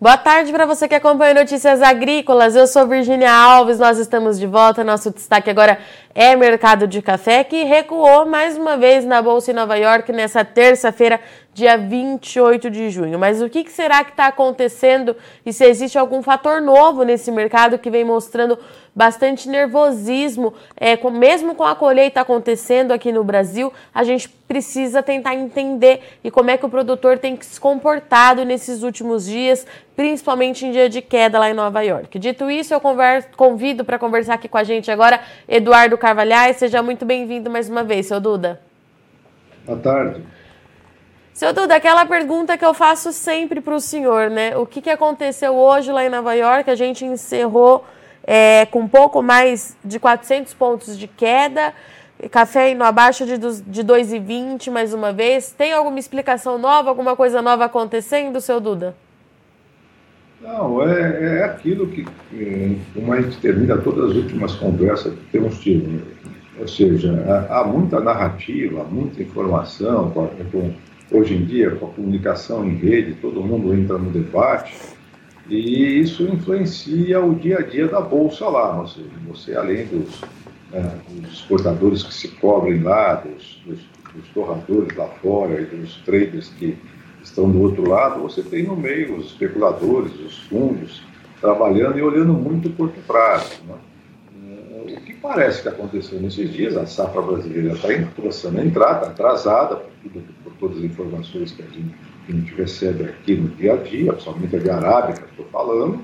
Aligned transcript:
Boa 0.00 0.16
tarde 0.16 0.52
para 0.52 0.64
você 0.64 0.86
que 0.86 0.94
acompanha 0.94 1.34
Notícias 1.34 1.82
Agrícolas. 1.82 2.54
Eu 2.54 2.68
sou 2.68 2.86
Virginia 2.86 3.32
Alves, 3.32 3.80
nós 3.80 3.98
estamos 3.98 4.38
de 4.38 4.46
volta. 4.46 4.84
Nosso 4.84 5.10
destaque 5.10 5.50
agora 5.50 5.76
é 6.14 6.36
mercado 6.36 6.86
de 6.86 7.02
café, 7.02 7.42
que 7.42 7.64
recuou 7.64 8.24
mais 8.24 8.56
uma 8.56 8.76
vez 8.76 9.04
na 9.04 9.20
Bolsa 9.20 9.50
em 9.50 9.54
Nova 9.54 9.74
York 9.74 10.12
nessa 10.12 10.44
terça-feira, 10.44 11.18
dia 11.52 11.76
28 11.76 12.70
de 12.70 12.90
junho. 12.90 13.18
Mas 13.18 13.42
o 13.42 13.48
que 13.48 13.68
será 13.70 14.04
que 14.04 14.10
está 14.10 14.28
acontecendo 14.28 15.16
e 15.44 15.52
se 15.52 15.64
existe 15.64 15.98
algum 15.98 16.22
fator 16.22 16.60
novo 16.60 17.02
nesse 17.02 17.30
mercado 17.30 17.78
que 17.78 17.90
vem 17.90 18.04
mostrando 18.04 18.58
bastante 18.94 19.48
nervosismo, 19.48 20.52
é, 20.76 20.96
com, 20.96 21.08
mesmo 21.08 21.54
com 21.54 21.62
a 21.62 21.76
colheita 21.76 22.20
acontecendo 22.20 22.90
aqui 22.90 23.12
no 23.12 23.22
Brasil, 23.22 23.72
a 23.94 24.02
gente 24.02 24.28
precisa 24.28 25.02
tentar 25.02 25.36
entender 25.36 26.00
e 26.24 26.32
como 26.32 26.50
é 26.50 26.56
que 26.56 26.66
o 26.66 26.68
produtor 26.68 27.16
tem 27.16 27.38
se 27.40 27.60
comportado 27.60 28.44
nesses 28.44 28.82
últimos 28.82 29.24
dias, 29.24 29.64
principalmente 29.94 30.66
em 30.66 30.72
dia 30.72 30.88
de 30.88 31.00
queda 31.00 31.38
lá 31.38 31.48
em 31.48 31.54
Nova 31.54 31.80
York. 31.82 32.18
Dito 32.18 32.50
isso, 32.50 32.74
eu 32.74 32.80
converso, 32.80 33.28
convido 33.36 33.84
para 33.84 34.00
conversar 34.00 34.34
aqui 34.34 34.48
com 34.48 34.58
a 34.58 34.64
gente 34.64 34.90
agora 34.90 35.20
Eduardo 35.48 35.96
Carvalhais. 35.96 36.56
Seja 36.56 36.82
muito 36.82 37.04
bem-vindo 37.04 37.48
mais 37.48 37.68
uma 37.68 37.84
vez, 37.84 38.06
seu 38.06 38.18
Duda. 38.18 38.60
Boa 39.64 39.78
tarde. 39.78 40.37
Seu 41.38 41.52
Duda, 41.52 41.76
aquela 41.76 42.04
pergunta 42.04 42.58
que 42.58 42.64
eu 42.64 42.74
faço 42.74 43.12
sempre 43.12 43.60
para 43.60 43.72
o 43.72 43.78
senhor, 43.78 44.28
né? 44.28 44.56
O 44.56 44.66
que, 44.66 44.82
que 44.82 44.90
aconteceu 44.90 45.54
hoje 45.54 45.92
lá 45.92 46.04
em 46.04 46.08
Nova 46.08 46.34
York? 46.34 46.68
A 46.68 46.74
gente 46.74 47.04
encerrou 47.04 47.84
é, 48.24 48.66
com 48.66 48.80
um 48.80 48.88
pouco 48.88 49.22
mais 49.22 49.76
de 49.84 50.00
400 50.00 50.52
pontos 50.54 50.98
de 50.98 51.06
queda, 51.06 51.72
café 52.28 52.72
indo 52.72 52.82
abaixo 52.82 53.24
de, 53.24 53.38
de 53.38 53.84
2,20 53.84 54.68
mais 54.72 54.92
uma 54.92 55.12
vez. 55.12 55.54
Tem 55.56 55.72
alguma 55.72 56.00
explicação 56.00 56.58
nova, 56.58 56.88
alguma 56.88 57.14
coisa 57.14 57.40
nova 57.40 57.66
acontecendo, 57.66 58.40
seu 58.40 58.58
Duda? 58.58 58.96
Não, 60.40 60.82
é, 60.82 61.38
é 61.38 61.44
aquilo 61.44 61.86
que, 61.86 62.04
como 62.92 63.12
a 63.12 63.20
gente 63.20 63.36
termina 63.36 63.78
todas 63.78 64.10
as 64.10 64.16
últimas 64.16 64.56
conversas 64.56 65.14
que 65.14 65.24
temos 65.30 65.56
tido. 65.60 65.88
Né? 65.88 66.02
Ou 66.58 66.66
seja, 66.66 67.46
há, 67.48 67.62
muita 67.62 68.00
narrativa, 68.00 68.82
muita 68.82 69.22
informação, 69.22 70.10
com 70.10 70.72
Hoje 71.10 71.34
em 71.34 71.44
dia, 71.44 71.70
com 71.70 71.86
a 71.86 71.90
comunicação 71.90 72.66
em 72.66 72.74
rede, 72.74 73.14
todo 73.14 73.42
mundo 73.42 73.72
entra 73.72 73.96
no 73.96 74.10
debate 74.10 74.74
e 75.48 76.00
isso 76.00 76.24
influencia 76.24 77.24
o 77.24 77.34
dia 77.34 77.58
a 77.58 77.62
dia 77.62 77.88
da 77.88 78.00
bolsa 78.00 78.46
lá. 78.48 78.72
Você, 78.82 79.00
você 79.26 79.56
além 79.56 79.86
dos, 79.86 80.20
né, 80.70 80.98
dos 81.80 82.02
que 82.02 82.14
se 82.14 82.28
cobrem 82.28 82.82
lá, 82.82 83.14
dos, 83.14 83.62
dos, 83.64 83.78
dos 84.14 84.28
torradores 84.34 84.94
lá 84.96 85.06
fora 85.22 85.60
e 85.60 85.64
dos 85.64 85.96
traders 86.02 86.50
que 86.50 86.76
estão 87.22 87.50
do 87.50 87.62
outro 87.62 87.88
lado, 87.88 88.20
você 88.20 88.42
tem 88.42 88.64
no 88.64 88.76
meio 88.76 89.16
os 89.16 89.26
especuladores, 89.26 90.12
os 90.20 90.38
fundos, 90.40 91.02
trabalhando 91.40 91.98
e 91.98 92.02
olhando 92.02 92.34
muito 92.34 92.68
curto 92.70 93.00
prazo. 93.06 93.62
Né? 93.66 93.74
O 94.82 95.00
que 95.02 95.14
parece 95.14 95.62
que 95.62 95.68
aconteceu 95.68 96.20
nesses 96.20 96.52
dias, 96.52 96.76
a 96.76 96.86
safra 96.86 97.20
brasileira 97.20 97.72
está 97.72 97.88
começando 98.14 98.58
a 98.58 98.64
entrar, 98.64 98.94
está 98.94 99.06
atrasada 99.08 99.76
por, 99.76 99.90
tudo, 100.02 100.20
por, 100.20 100.37
todas 100.58 100.78
as 100.78 100.84
informações 100.84 101.52
que 101.52 101.62
a, 101.62 101.66
gente, 101.66 101.94
que 102.26 102.32
a 102.32 102.34
gente 102.34 102.54
recebe 102.54 103.04
aqui 103.04 103.36
no 103.36 103.48
dia 103.48 103.74
a 103.74 103.76
dia, 103.76 104.12
principalmente 104.12 104.56
a 104.56 104.58
de 104.58 104.70
arábica, 104.70 105.24
estou 105.30 105.46
falando, 105.46 106.00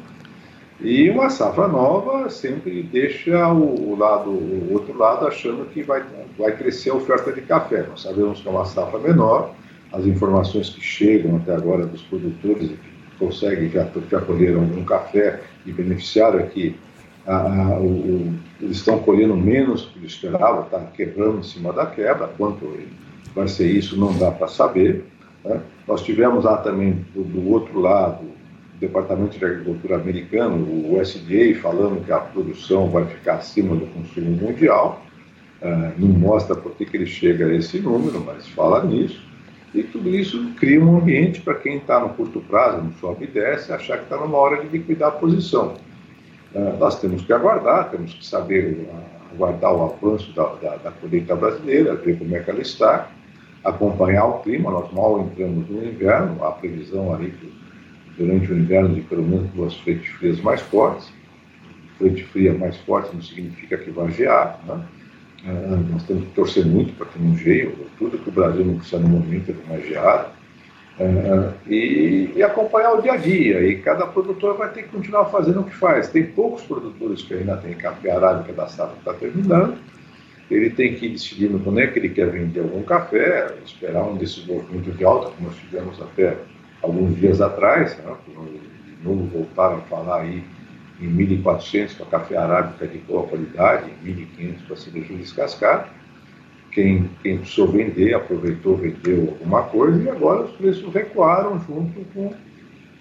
e 0.80 1.08
uma 1.08 1.30
safra 1.30 1.68
nova 1.68 2.28
sempre 2.28 2.82
deixa 2.82 3.52
o, 3.52 3.96
lado, 3.96 4.30
o 4.30 4.72
outro 4.72 4.96
lado 4.96 5.26
achando 5.26 5.64
que 5.66 5.82
vai, 5.82 6.04
vai 6.38 6.56
crescer 6.56 6.90
a 6.90 6.94
oferta 6.94 7.32
de 7.32 7.42
café. 7.42 7.86
Nós 7.88 8.02
sabemos 8.02 8.40
que 8.40 8.48
é 8.48 8.50
uma 8.50 8.64
safra 8.64 8.98
menor, 8.98 9.54
as 9.92 10.04
informações 10.04 10.70
que 10.70 10.80
chegam 10.80 11.36
até 11.36 11.54
agora 11.54 11.86
dos 11.86 12.02
produtores 12.02 12.70
que 12.70 13.18
conseguem, 13.18 13.70
já, 13.70 13.88
já 14.10 14.20
colheram 14.20 14.60
algum 14.60 14.84
café 14.84 15.40
e 15.64 15.72
beneficiaram 15.72 16.40
aqui 16.40 16.76
a, 17.26 17.36
a, 17.36 17.80
o, 17.80 18.34
eles 18.60 18.76
estão 18.78 18.98
colhendo 18.98 19.36
menos 19.36 19.86
do 19.86 20.00
que 20.00 20.06
esperavam, 20.06 20.64
está 20.64 20.80
quebrando 20.94 21.38
em 21.38 21.42
cima 21.42 21.72
da 21.72 21.86
quebra. 21.86 22.28
Quanto 22.36 22.66
vai 23.34 23.48
ser 23.48 23.70
isso, 23.70 23.98
não 23.98 24.16
dá 24.16 24.30
para 24.30 24.48
saber. 24.48 25.04
Né? 25.44 25.60
Nós 25.86 26.02
tivemos 26.02 26.44
lá 26.44 26.58
também, 26.58 27.04
do, 27.14 27.22
do, 27.22 27.50
outro 27.50 27.80
lado, 27.80 28.24
o 28.24 28.78
Departamento 28.78 29.38
de 29.38 29.44
Agricultura 29.44 29.96
americano, 29.96 30.56
o 30.56 30.98
USDA, 30.98 31.60
falando 31.60 32.04
que 32.04 32.12
a 32.12 32.18
produção 32.18 32.88
vai 32.88 33.06
ficar 33.06 33.34
acima 33.34 33.74
do 33.76 33.86
consumo 33.86 34.30
mundial. 34.30 35.02
Uh, 35.62 35.92
não 35.98 36.08
mostra 36.08 36.54
por 36.54 36.72
que, 36.72 36.84
que 36.84 36.96
ele 36.96 37.06
chega 37.06 37.46
a 37.46 37.54
esse 37.54 37.78
número, 37.80 38.20
mas 38.20 38.46
fala 38.48 38.84
nisso. 38.84 39.22
E 39.74 39.82
tudo 39.82 40.08
isso 40.10 40.52
cria 40.56 40.80
um 40.80 40.98
ambiente 40.98 41.40
para 41.40 41.54
quem 41.54 41.78
está 41.78 41.98
no 41.98 42.10
curto 42.10 42.40
prazo, 42.40 42.82
no 42.82 42.92
sobe 42.94 43.24
e 43.24 43.26
desce, 43.26 43.72
achar 43.72 43.98
que 43.98 44.04
está 44.04 44.16
numa 44.16 44.38
hora 44.38 44.62
de 44.62 44.68
liquidar 44.68 45.08
a 45.08 45.12
posição. 45.12 45.74
Ah, 46.54 46.76
nós 46.78 47.00
temos 47.00 47.24
que 47.24 47.32
aguardar, 47.32 47.90
temos 47.90 48.14
que 48.14 48.24
saber 48.24 48.88
aguardar 49.32 49.74
o 49.74 49.82
avanço 49.82 50.32
da, 50.32 50.54
da, 50.62 50.76
da 50.76 50.90
colheita 50.92 51.34
brasileira, 51.34 51.96
ver 51.96 52.16
como 52.18 52.36
é 52.36 52.40
que 52.40 52.50
ela 52.50 52.60
está, 52.60 53.10
acompanhar 53.64 54.26
o 54.26 54.40
clima. 54.40 54.70
Nós 54.70 54.92
mal 54.92 55.20
entramos 55.20 55.68
no 55.68 55.84
inverno, 55.84 56.44
a 56.44 56.52
previsão 56.52 57.14
ali 57.14 57.30
que 57.30 57.52
durante 58.16 58.52
o 58.52 58.58
inverno 58.58 58.94
de 58.94 59.00
pelo 59.02 59.22
menos 59.22 59.50
duas 59.50 59.74
frentes 59.78 60.08
frias 60.14 60.40
mais 60.40 60.60
fortes. 60.60 61.12
Frente 61.98 62.24
fria 62.24 62.52
mais 62.52 62.76
forte 62.78 63.14
não 63.14 63.22
significa 63.22 63.76
que 63.78 63.90
vai 63.90 64.10
gear, 64.10 64.58
né? 64.66 64.84
Uh, 65.46 65.92
nós 65.92 66.02
temos 66.04 66.24
que 66.24 66.30
torcer 66.30 66.64
muito 66.64 66.94
para 66.94 67.06
que 67.06 67.18
não 67.18 67.36
geie, 67.36 67.70
tudo 67.98 68.16
que 68.16 68.30
o 68.30 68.32
Brasil 68.32 68.64
não 68.64 68.76
precisa 68.76 68.98
no 68.98 69.08
momento 69.08 69.50
é 69.50 69.52
de 69.52 69.60
uma 69.60 69.78
geada. 69.78 70.28
Uh, 70.98 71.52
e, 71.68 72.32
e, 72.36 72.42
acompanhar 72.42 72.92
o 72.92 73.02
dia 73.02 73.12
a 73.12 73.16
dia. 73.16 73.62
E 73.62 73.78
cada 73.78 74.06
produtor 74.06 74.56
vai 74.56 74.70
ter 74.70 74.84
que 74.84 74.88
continuar 74.88 75.26
fazendo 75.26 75.60
o 75.60 75.64
que 75.64 75.74
faz. 75.74 76.08
Tem 76.08 76.24
poucos 76.24 76.62
produtores 76.62 77.22
que 77.22 77.34
ainda 77.34 77.56
tem 77.56 77.74
café 77.74 78.12
arábica 78.12 78.52
da 78.52 78.66
safra 78.68 78.94
que 78.94 79.00
está 79.00 79.12
terminando. 79.12 79.76
Ele 80.54 80.70
tem 80.70 80.94
que 80.94 81.06
ir 81.06 81.10
decidindo 81.10 81.58
quando 81.58 81.80
é 81.80 81.86
que 81.86 81.98
ele 81.98 82.10
quer 82.10 82.30
vender 82.30 82.60
algum 82.60 82.82
café, 82.82 83.54
esperar 83.64 84.04
um 84.04 84.16
desses 84.16 84.46
movimentos 84.46 84.96
de 84.96 85.04
alta, 85.04 85.30
como 85.30 85.48
nós 85.48 85.56
tivemos 85.58 86.00
até 86.00 86.36
alguns 86.82 87.18
dias 87.18 87.40
atrás. 87.40 87.96
Né? 87.98 88.14
De 88.26 89.04
novo 89.04 89.26
voltaram 89.26 89.78
a 89.78 89.80
falar 89.82 90.22
aí 90.22 90.44
em 91.00 91.08
1.400 91.08 91.96
para 91.96 92.06
café 92.06 92.36
arábica 92.36 92.86
de 92.86 92.98
boa 92.98 93.26
qualidade, 93.26 93.90
1.500 94.04 94.66
para 94.66 94.76
cereja 94.76 95.14
descascada 95.14 95.88
quem, 96.74 97.08
quem 97.22 97.38
precisou 97.38 97.68
vender, 97.68 98.14
aproveitou, 98.14 98.76
vendeu 98.76 99.28
alguma 99.30 99.62
coisa 99.62 100.02
e 100.02 100.10
agora 100.10 100.42
os 100.42 100.50
preços 100.56 100.92
recuaram 100.92 101.58
junto 101.60 102.04
com, 102.12 102.34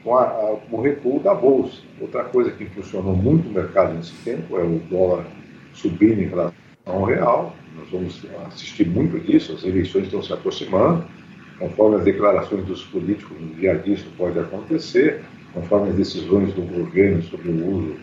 com, 0.03 0.15
a, 0.15 0.57
com 0.69 0.77
o 0.77 0.81
recuo 0.81 1.19
da 1.19 1.33
Bolsa. 1.33 1.81
Outra 1.99 2.23
coisa 2.23 2.51
que 2.51 2.65
funcionou 2.67 3.15
muito 3.15 3.47
no 3.47 3.53
mercado 3.53 3.95
nesse 3.95 4.13
tempo 4.23 4.57
é 4.57 4.63
o 4.63 4.79
dólar 4.89 5.25
subindo 5.73 6.21
em 6.21 6.27
relação 6.27 6.62
ao 6.85 7.03
real. 7.03 7.55
Nós 7.75 7.89
vamos 7.89 8.25
assistir 8.47 8.87
muito 8.87 9.19
disso, 9.19 9.53
as 9.53 9.63
eleições 9.63 10.05
estão 10.05 10.21
se 10.21 10.31
aproximando, 10.31 11.05
conforme 11.57 11.97
as 11.97 12.03
declarações 12.03 12.65
dos 12.65 12.83
políticos 12.85 13.35
no 13.39 13.55
dia 13.55 13.71
a 13.71 13.75
dia 13.75 13.95
isso 13.95 14.11
pode 14.17 14.37
acontecer, 14.39 15.21
conforme 15.53 15.89
as 15.89 15.95
decisões 15.95 16.53
do 16.53 16.61
governo 16.61 17.21
sobre 17.23 17.49
o 17.49 17.77
uso 17.77 17.95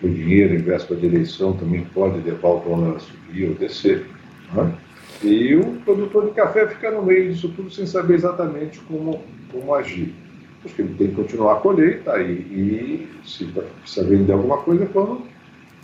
do 0.00 0.08
dinheiro 0.08 0.54
em 0.54 0.58
véspera 0.58 1.00
de 1.00 1.06
eleição 1.06 1.52
também 1.54 1.84
pode 1.92 2.18
levar 2.20 2.48
o 2.48 2.60
dólar 2.60 2.96
a 2.96 3.00
subir 3.00 3.48
ou 3.48 3.54
descer. 3.54 4.06
Né? 4.52 4.72
E 5.22 5.56
o 5.56 5.80
produtor 5.84 6.26
de 6.26 6.30
café 6.32 6.68
fica 6.68 6.90
no 6.92 7.02
meio 7.02 7.32
disso 7.32 7.48
tudo 7.56 7.70
sem 7.70 7.86
saber 7.86 8.14
exatamente 8.14 8.78
como, 8.80 9.20
como 9.50 9.74
agir. 9.74 10.14
Porque 10.62 10.82
ele 10.82 10.94
tem 10.94 11.08
que 11.08 11.14
continuar 11.14 11.54
a 11.54 11.60
colheita 11.60 12.20
e, 12.20 12.32
e 12.32 13.08
se 13.24 13.44
precisa 13.46 14.06
vender 14.06 14.32
alguma 14.32 14.58
coisa, 14.58 14.86
quando 14.86 15.22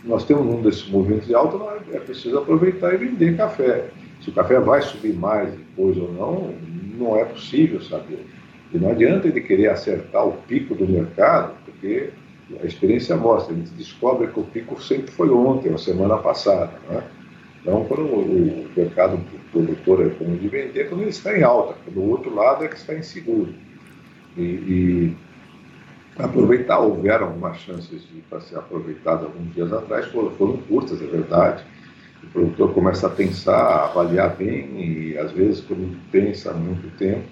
nós 0.05 0.23
temos 0.23 0.45
um 0.45 0.61
desses 0.61 0.87
movimentos 0.87 1.27
de 1.27 1.35
alta, 1.35 1.57
é 1.91 1.99
preciso 1.99 2.37
aproveitar 2.37 2.93
e 2.93 2.97
vender 2.97 3.35
café. 3.35 3.89
Se 4.21 4.29
o 4.29 4.33
café 4.33 4.59
vai 4.59 4.81
subir 4.81 5.13
mais 5.13 5.51
depois 5.51 5.97
ou 5.97 6.11
não, 6.13 6.53
não 6.97 7.17
é 7.17 7.25
possível 7.25 7.81
saber. 7.81 8.25
E 8.73 8.77
não 8.77 8.91
adianta 8.91 9.27
ele 9.27 9.41
querer 9.41 9.69
acertar 9.69 10.27
o 10.27 10.33
pico 10.47 10.75
do 10.75 10.87
mercado, 10.87 11.55
porque 11.65 12.09
a 12.61 12.65
experiência 12.65 13.15
mostra, 13.15 13.53
a 13.53 13.57
gente 13.57 13.71
descobre 13.71 14.27
que 14.27 14.39
o 14.39 14.43
pico 14.43 14.81
sempre 14.81 15.11
foi 15.11 15.29
ontem, 15.29 15.71
ou 15.71 15.77
semana 15.77 16.17
passada. 16.17 16.71
Não 16.89 16.99
é? 16.99 17.03
Então, 17.61 17.85
quando 17.85 18.03
o 18.03 18.67
mercado 18.77 19.19
produtor 19.51 20.05
é 20.05 20.09
como 20.09 20.37
de 20.37 20.47
vender, 20.47 20.87
quando 20.87 21.01
ele 21.01 21.09
está 21.09 21.35
em 21.35 21.41
alta, 21.41 21.75
quando 21.83 21.97
o 21.97 22.09
outro 22.11 22.33
lado 22.33 22.63
é 22.63 22.67
que 22.67 22.75
está 22.75 22.93
inseguro. 22.93 23.53
E, 24.37 24.41
e 24.41 25.17
aproveitar, 26.17 26.79
houveram 26.79 27.27
algumas 27.27 27.57
chances 27.57 28.03
para 28.29 28.39
ser 28.41 28.57
aproveitado 28.57 29.25
alguns 29.25 29.53
dias 29.53 29.71
atrás, 29.73 30.05
foram, 30.07 30.31
foram 30.31 30.57
curtas, 30.57 31.01
é 31.01 31.05
verdade. 31.05 31.63
O 32.23 32.27
produtor 32.27 32.73
começa 32.73 33.07
a 33.07 33.09
pensar, 33.09 33.57
a 33.57 33.85
avaliar 33.85 34.35
bem, 34.35 35.11
e 35.11 35.17
às 35.17 35.31
vezes, 35.31 35.61
quando 35.61 35.95
pensa 36.11 36.53
muito 36.53 36.95
tempo, 36.97 37.25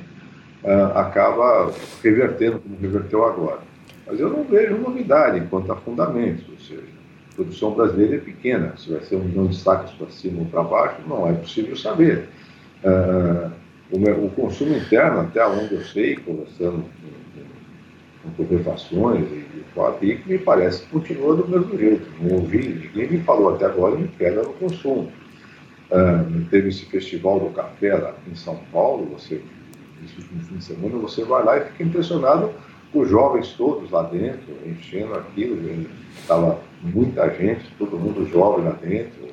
uh, 0.64 0.98
acaba 0.98 1.72
revertendo 2.04 2.60
como 2.60 2.78
reverteu 2.80 3.24
agora. 3.24 3.60
Mas 4.06 4.20
eu 4.20 4.30
não 4.30 4.44
vejo 4.44 4.78
novidade 4.78 5.40
enquanto 5.40 5.72
a 5.72 5.76
fundamentos, 5.78 6.44
ou 6.50 6.58
seja, 6.60 6.84
a 7.32 7.36
produção 7.36 7.72
brasileira 7.72 8.18
é 8.18 8.20
pequena, 8.20 8.74
se 8.78 8.92
vai 8.92 9.02
ser 9.02 9.16
um 9.16 9.24
milhão 9.24 9.48
de 9.48 9.56
sacas 9.56 9.92
para 9.92 10.10
cima 10.10 10.42
ou 10.42 10.46
para 10.46 10.62
baixo, 10.62 10.98
não 11.08 11.28
é 11.28 11.34
possível 11.34 11.76
saber. 11.76 12.30
Uh, 12.84 13.52
o, 13.92 14.26
o, 14.26 14.30
consumo 14.32 14.76
interno, 14.76 15.22
até 15.22 15.46
onde 15.46 15.74
eu 15.74 15.82
sei, 15.84 16.18
conversando 16.18 16.84
com, 16.84 17.14
com 18.24 18.32
torrefações 18.32 19.26
e, 19.32 19.46
e 20.02 20.24
me 20.26 20.38
parece 20.40 20.84
que 20.84 20.90
continua 20.90 21.36
do 21.36 21.48
mesmo 21.48 21.78
jeito. 21.78 22.08
Não 22.22 22.38
ouvi, 22.38 22.90
ninguém 22.94 23.12
me 23.12 23.20
falou 23.20 23.54
até 23.54 23.66
agora 23.66 24.00
em 24.00 24.08
queda 24.08 24.44
no 24.44 24.54
consumo. 24.54 25.12
Ah, 25.92 26.26
teve 26.50 26.70
esse 26.70 26.86
festival 26.86 27.40
do 27.40 27.50
café 27.50 27.96
lá 27.96 28.16
em 28.28 28.36
São 28.36 28.58
Paulo, 28.72 29.06
você, 29.14 29.42
esse 30.04 30.22
fim 30.22 30.58
de 30.58 30.64
semana, 30.64 30.98
você 30.98 31.24
vai 31.24 31.44
lá 31.44 31.58
e 31.58 31.66
fica 31.66 31.84
impressionado 31.84 32.52
com 32.92 33.02
os 33.02 33.10
jovens 33.10 33.54
todos 33.54 33.92
lá 33.92 34.04
dentro, 34.04 34.56
enchendo 34.66 35.14
aquilo, 35.16 35.86
estava 36.18 36.60
muita 36.82 37.30
gente, 37.30 37.64
todo 37.78 37.98
mundo 37.98 38.26
jovem 38.28 38.66
lá 38.66 38.72
dentro, 38.72 39.28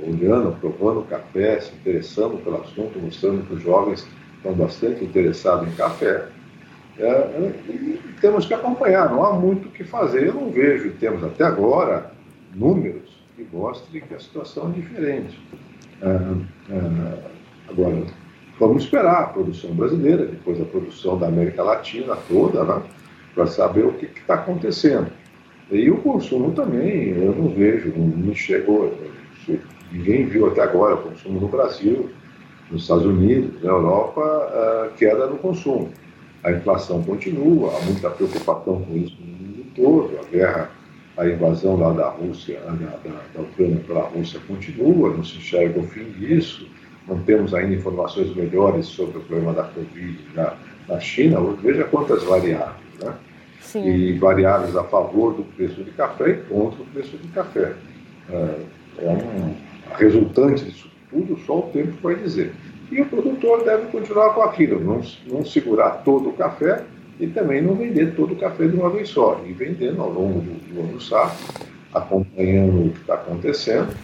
olhando, 0.00 0.56
provando 0.60 1.02
café, 1.08 1.60
se 1.60 1.74
interessando 1.74 2.42
pelo 2.44 2.60
assunto, 2.60 2.98
mostrando 2.98 3.46
que 3.46 3.54
os 3.54 3.62
jovens 3.62 4.06
estão 4.36 4.52
bastante 4.52 5.04
interessados 5.04 5.68
em 5.68 5.72
café. 5.72 6.28
É, 6.98 7.06
é, 7.06 7.52
e 7.68 8.00
temos 8.20 8.46
que 8.46 8.54
acompanhar, 8.54 9.08
não 9.10 9.24
há 9.24 9.32
muito 9.32 9.68
o 9.68 9.70
que 9.70 9.84
fazer. 9.84 10.26
Eu 10.26 10.34
não 10.34 10.50
vejo, 10.50 10.90
temos 10.98 11.22
até 11.22 11.44
agora, 11.44 12.10
números 12.54 13.22
que 13.36 13.46
mostrem 13.52 14.02
que 14.02 14.14
a 14.14 14.18
situação 14.18 14.68
é 14.70 14.72
diferente. 14.72 15.38
É, 16.02 16.06
é, 16.06 17.18
agora, 17.68 18.02
vamos 18.58 18.82
esperar 18.82 19.22
a 19.22 19.26
produção 19.26 19.70
brasileira, 19.70 20.26
depois 20.26 20.60
a 20.60 20.64
produção 20.64 21.16
da 21.16 21.28
América 21.28 21.62
Latina 21.62 22.16
toda, 22.28 22.64
né, 22.64 22.82
para 23.34 23.46
saber 23.46 23.86
o 23.86 23.92
que 23.92 24.06
está 24.06 24.34
acontecendo. 24.34 25.06
E 25.70 25.88
o 25.90 25.98
consumo 25.98 26.52
também, 26.52 27.10
eu 27.10 27.34
não 27.34 27.48
vejo, 27.50 27.92
não, 27.96 28.06
não 28.06 28.34
chegou, 28.34 28.92
ninguém 29.92 30.24
viu 30.24 30.48
até 30.48 30.62
agora 30.62 30.96
o 30.96 31.02
consumo 31.02 31.40
no 31.40 31.48
Brasil, 31.48 32.10
nos 32.70 32.82
Estados 32.82 33.04
Unidos, 33.04 33.62
na 33.62 33.70
Europa, 33.70 34.20
uh, 34.20 34.96
queda 34.96 35.26
no 35.26 35.36
consumo. 35.36 35.90
A 36.42 36.52
inflação 36.52 37.02
continua, 37.02 37.76
há 37.76 37.80
muita 37.84 38.10
preocupação 38.10 38.82
com 38.82 38.96
isso 38.96 39.16
no 39.20 39.26
mundo 39.26 39.66
todo, 39.74 40.18
a 40.20 40.30
guerra, 40.30 40.70
a 41.16 41.26
invasão 41.26 41.76
lá 41.76 41.92
da 41.92 42.08
Rússia, 42.10 42.60
da, 42.60 42.72
da, 42.72 43.20
da 43.34 43.40
Ucrânia 43.40 43.82
pela 43.86 44.02
Rússia 44.02 44.40
continua, 44.46 45.10
não 45.10 45.24
se 45.24 45.36
enxerga 45.36 45.80
o 45.80 45.82
fim 45.82 46.04
disso, 46.12 46.68
não 47.08 47.18
temos 47.22 47.54
ainda 47.54 47.74
informações 47.74 48.34
melhores 48.36 48.86
sobre 48.86 49.18
o 49.18 49.20
problema 49.22 49.52
da 49.52 49.64
Covid 49.64 50.18
na, 50.34 50.54
na 50.88 51.00
China, 51.00 51.40
veja 51.60 51.84
quantas 51.84 52.22
variáveis, 52.22 52.76
né? 53.02 53.14
Sim. 53.60 53.86
E 53.86 54.12
variáveis 54.18 54.76
a 54.76 54.84
favor 54.84 55.34
do 55.34 55.42
preço 55.42 55.82
de 55.82 55.90
café 55.90 56.30
e 56.30 56.36
contra 56.48 56.82
o 56.82 56.86
preço 56.86 57.16
de 57.18 57.28
café. 57.28 57.74
É, 58.30 58.60
é 59.00 59.10
um 59.10 59.54
resultante 59.96 60.64
disso 60.64 60.88
tudo, 61.10 61.38
só 61.46 61.58
o 61.58 61.62
tempo 61.70 61.92
vai 62.02 62.14
dizer. 62.16 62.52
E 62.90 63.00
o 63.00 63.06
produtor 63.06 63.64
deve 63.64 63.86
continuar 63.88 64.34
com 64.34 64.42
aquilo, 64.42 64.80
não, 64.80 65.02
não 65.26 65.44
segurar 65.44 66.02
todo 66.04 66.30
o 66.30 66.32
café 66.32 66.84
e 67.20 67.26
também 67.26 67.60
não 67.60 67.74
vender 67.74 68.14
todo 68.14 68.32
o 68.32 68.36
café 68.36 68.66
de 68.66 68.76
uma 68.76 68.88
vez 68.88 69.10
só, 69.10 69.42
e 69.46 69.52
vendendo 69.52 70.00
ao 70.00 70.10
longo 70.10 70.40
do, 70.40 70.52
do 70.72 70.80
ano 70.80 71.00
saco, 71.00 71.36
acompanhando 71.92 72.86
o 72.86 72.90
que 72.90 73.00
está 73.00 73.14
acontecendo. 73.14 73.94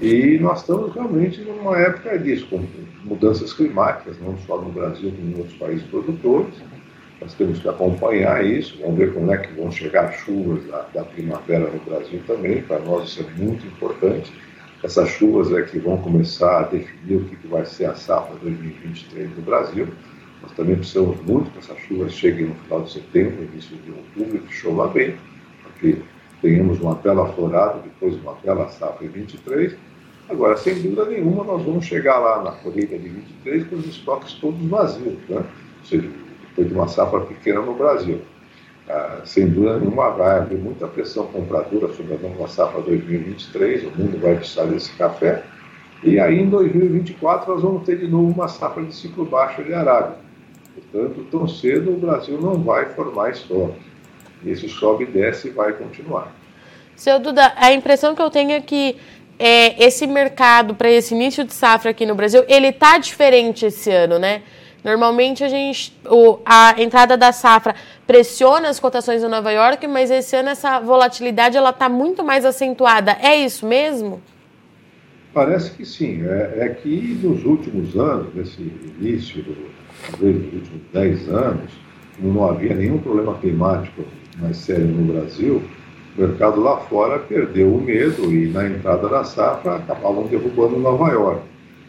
E 0.00 0.38
nós 0.38 0.60
estamos 0.60 0.94
realmente 0.94 1.40
numa 1.40 1.78
época 1.78 2.18
disso, 2.18 2.46
com 2.48 2.64
mudanças 3.04 3.52
climáticas, 3.52 4.16
não 4.20 4.36
só 4.38 4.60
no 4.60 4.70
Brasil, 4.70 5.10
como 5.10 5.30
em 5.30 5.38
outros 5.38 5.56
países 5.56 5.86
produtores. 5.86 6.54
Nós 7.20 7.32
temos 7.34 7.58
que 7.60 7.68
acompanhar 7.68 8.44
isso, 8.44 8.78
vamos 8.80 8.98
ver 8.98 9.14
como 9.14 9.32
é 9.32 9.38
que 9.38 9.52
vão 9.54 9.70
chegar 9.70 10.06
as 10.06 10.16
chuvas 10.16 10.64
da, 10.66 10.86
da 10.92 11.04
primavera 11.04 11.70
no 11.70 11.78
Brasil 11.80 12.20
também, 12.26 12.62
para 12.62 12.80
nós 12.80 13.08
isso 13.08 13.22
é 13.22 13.42
muito 13.42 13.66
importante 13.66 14.32
essas 14.84 15.08
chuvas 15.08 15.50
é 15.50 15.62
que 15.62 15.78
vão 15.78 15.96
começar 15.96 16.58
a 16.58 16.62
definir 16.64 17.16
o 17.16 17.24
que 17.24 17.46
vai 17.46 17.64
ser 17.64 17.86
a 17.86 17.94
safra 17.94 18.36
2023 18.42 19.34
no 19.34 19.40
Brasil. 19.40 19.88
Nós 20.42 20.52
também 20.52 20.76
precisamos 20.76 21.18
muito 21.22 21.50
que 21.52 21.58
essas 21.58 21.78
chuvas 21.78 22.12
cheguem 22.12 22.48
no 22.48 22.54
final 22.54 22.82
de 22.82 22.92
setembro, 22.92 23.44
início 23.44 23.78
de 23.78 23.90
outubro, 23.90 24.46
que 24.46 24.52
chova 24.52 24.88
bem, 24.88 25.16
para 25.62 25.72
que 25.80 26.02
tenhamos 26.42 26.78
uma 26.82 26.96
bela 26.96 27.26
florada, 27.32 27.80
depois 27.82 28.14
uma 28.20 28.34
bela 28.34 28.68
safra 28.68 29.06
em 29.06 29.08
23. 29.08 29.74
Agora, 30.28 30.54
sem 30.58 30.74
dúvida 30.74 31.06
nenhuma, 31.06 31.44
nós 31.44 31.62
vamos 31.62 31.86
chegar 31.86 32.18
lá 32.18 32.42
na 32.42 32.52
colheita 32.52 32.98
de 32.98 33.08
23 33.08 33.66
com 33.68 33.76
os 33.76 33.86
estoques 33.86 34.34
todos 34.34 34.60
vazios, 34.68 35.16
né? 35.30 35.38
ou 35.38 35.86
seja, 35.86 36.10
depois 36.48 36.68
de 36.68 36.74
uma 36.74 36.88
safra 36.88 37.20
pequena 37.20 37.62
no 37.62 37.74
Brasil. 37.74 38.20
Ah, 38.88 39.20
sem 39.24 39.48
dúvida 39.48 39.78
nenhuma, 39.78 40.10
vai 40.10 40.38
haver 40.38 40.58
muita 40.58 40.86
pressão 40.86 41.26
compradora 41.26 41.88
sobre 41.94 42.14
a 42.14 42.18
nova 42.18 42.46
safra 42.48 42.82
2023, 42.82 43.84
o 43.84 43.90
mundo 43.90 44.20
vai 44.20 44.36
precisar 44.36 44.64
desse 44.64 44.92
café, 44.92 45.42
e 46.02 46.20
aí 46.20 46.38
em 46.38 46.50
2024 46.50 47.50
nós 47.50 47.62
vamos 47.62 47.84
ter 47.84 47.98
de 47.98 48.06
novo 48.06 48.30
uma 48.30 48.46
safra 48.46 48.82
de 48.82 48.94
ciclo 48.94 49.24
baixo 49.24 49.64
de 49.64 49.72
Arábia. 49.72 50.16
Portanto, 50.74 51.26
tão 51.30 51.48
cedo 51.48 51.92
o 51.92 51.96
Brasil 51.96 52.38
não 52.38 52.62
vai 52.62 52.86
formar 52.90 53.30
estoque. 53.30 53.80
Esse 54.44 54.68
sobe 54.68 55.04
e 55.04 55.06
desce 55.06 55.48
vai 55.48 55.72
continuar. 55.72 56.34
Seu 56.94 57.18
Duda, 57.18 57.54
a 57.56 57.72
impressão 57.72 58.14
que 58.14 58.20
eu 58.20 58.28
tenho 58.28 58.52
é 58.52 58.60
que 58.60 58.96
é, 59.38 59.82
esse 59.82 60.06
mercado 60.06 60.74
para 60.74 60.90
esse 60.90 61.14
início 61.14 61.44
de 61.44 61.54
safra 61.54 61.90
aqui 61.90 62.04
no 62.04 62.14
Brasil, 62.14 62.44
ele 62.48 62.68
está 62.68 62.98
diferente 62.98 63.66
esse 63.66 63.90
ano, 63.90 64.18
né? 64.18 64.42
Normalmente 64.84 65.42
a 65.42 65.48
gente, 65.48 65.96
o, 66.04 66.38
a 66.44 66.74
entrada 66.78 67.16
da 67.16 67.32
safra 67.32 67.74
pressiona 68.06 68.68
as 68.68 68.78
cotações 68.78 69.22
em 69.22 69.28
Nova 69.28 69.50
York, 69.50 69.86
mas 69.86 70.10
esse 70.10 70.36
ano 70.36 70.50
essa 70.50 70.78
volatilidade 70.78 71.56
ela 71.56 71.70
está 71.70 71.88
muito 71.88 72.22
mais 72.22 72.44
acentuada. 72.44 73.16
É 73.22 73.34
isso 73.34 73.66
mesmo? 73.66 74.20
Parece 75.32 75.70
que 75.70 75.86
sim. 75.86 76.22
É, 76.26 76.66
é 76.66 76.68
que 76.68 77.18
nos 77.22 77.46
últimos 77.46 77.96
anos, 77.96 78.34
nesse 78.34 78.60
início, 79.00 79.42
talvez 80.10 80.36
nos 80.36 80.52
últimos 80.52 80.82
10 80.92 81.28
anos, 81.30 81.70
como 82.16 82.34
não 82.34 82.50
havia 82.50 82.74
nenhum 82.74 82.98
problema 82.98 83.34
climático 83.38 84.04
mais 84.38 84.58
sério 84.58 84.86
no 84.86 85.14
Brasil, 85.14 85.62
o 86.16 86.20
mercado 86.20 86.60
lá 86.60 86.76
fora 86.76 87.18
perdeu 87.20 87.74
o 87.74 87.80
medo 87.80 88.30
e 88.30 88.48
na 88.48 88.68
entrada 88.68 89.08
da 89.08 89.24
safra 89.24 89.76
acabavam 89.76 90.26
derrubando 90.26 90.78
Nova 90.78 91.10
York. 91.10 91.40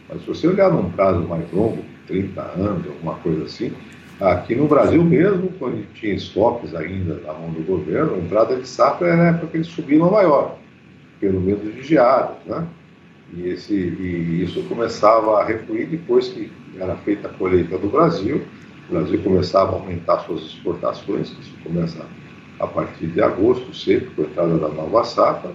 Mas 0.07 0.21
se 0.21 0.27
você 0.27 0.47
olhar 0.47 0.71
num 0.71 0.89
prazo 0.91 1.21
mais 1.27 1.51
longo, 1.51 1.83
30 2.07 2.41
anos, 2.41 2.87
alguma 2.87 3.15
coisa 3.15 3.43
assim. 3.45 3.71
Aqui 4.19 4.55
no 4.55 4.67
Brasil 4.67 5.03
mesmo, 5.03 5.49
quando 5.59 5.85
tinha 5.93 6.13
estoques 6.13 6.73
ainda 6.73 7.15
na 7.25 7.33
mão 7.33 7.51
do 7.51 7.61
governo, 7.63 8.15
a 8.15 8.17
entrada 8.17 8.55
de 8.55 8.67
safra 8.67 9.07
era 9.07 9.17
na 9.17 9.27
época 9.29 9.47
que 9.47 9.57
eles 9.57 9.67
subiam 9.67 10.09
maior, 10.09 10.57
pelo 11.19 11.41
medo 11.41 11.69
de 11.69 11.83
geadas, 11.83 12.37
né? 12.45 12.65
E, 13.33 13.49
esse, 13.49 13.73
e 13.73 14.43
isso 14.43 14.63
começava 14.63 15.41
a 15.41 15.43
refluir 15.43 15.87
depois 15.87 16.29
que 16.29 16.49
era 16.79 16.95
feita 16.97 17.27
a 17.27 17.31
colheita 17.31 17.77
do 17.77 17.89
Brasil, 17.89 18.41
o 18.87 18.93
Brasil 18.93 19.19
começava 19.21 19.71
a 19.71 19.75
aumentar 19.79 20.19
suas 20.19 20.43
exportações, 20.43 21.31
isso 21.31 21.53
começa 21.63 22.05
a 22.59 22.67
partir 22.67 23.07
de 23.07 23.21
agosto, 23.21 23.75
sempre 23.75 24.11
com 24.11 24.21
a 24.21 24.25
entrada 24.25 24.57
da 24.57 24.69
nova 24.69 25.03
safra, 25.03 25.51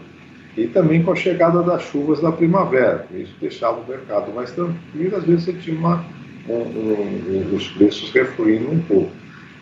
e 0.57 0.67
também 0.67 1.03
com 1.03 1.13
a 1.13 1.17
chegada 1.17 1.63
das 1.63 1.83
chuvas 1.85 2.21
da 2.21 2.33
primavera. 2.33 3.07
Isso 3.15 3.33
deixava 3.41 3.81
o 3.81 3.89
mercado 3.89 4.33
mais 4.35 4.51
tranquilo, 4.51 5.17
às 5.17 5.25
vezes 5.25 5.45
você 5.45 5.53
tinha 5.55 5.79
uma 5.79 5.97
um, 5.97 6.20
os 7.55 7.69
preços 7.69 8.11
refluindo 8.11 8.71
um 8.71 8.81
pouco. 8.81 9.11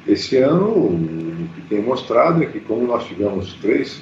Esse 0.07 0.37
ano, 0.39 0.67
o 0.69 1.49
que 1.55 1.61
tem 1.69 1.83
mostrado 1.83 2.43
é 2.43 2.47
que, 2.47 2.61
como 2.61 2.87
nós 2.87 3.05
tivemos 3.05 3.55
três, 3.61 4.01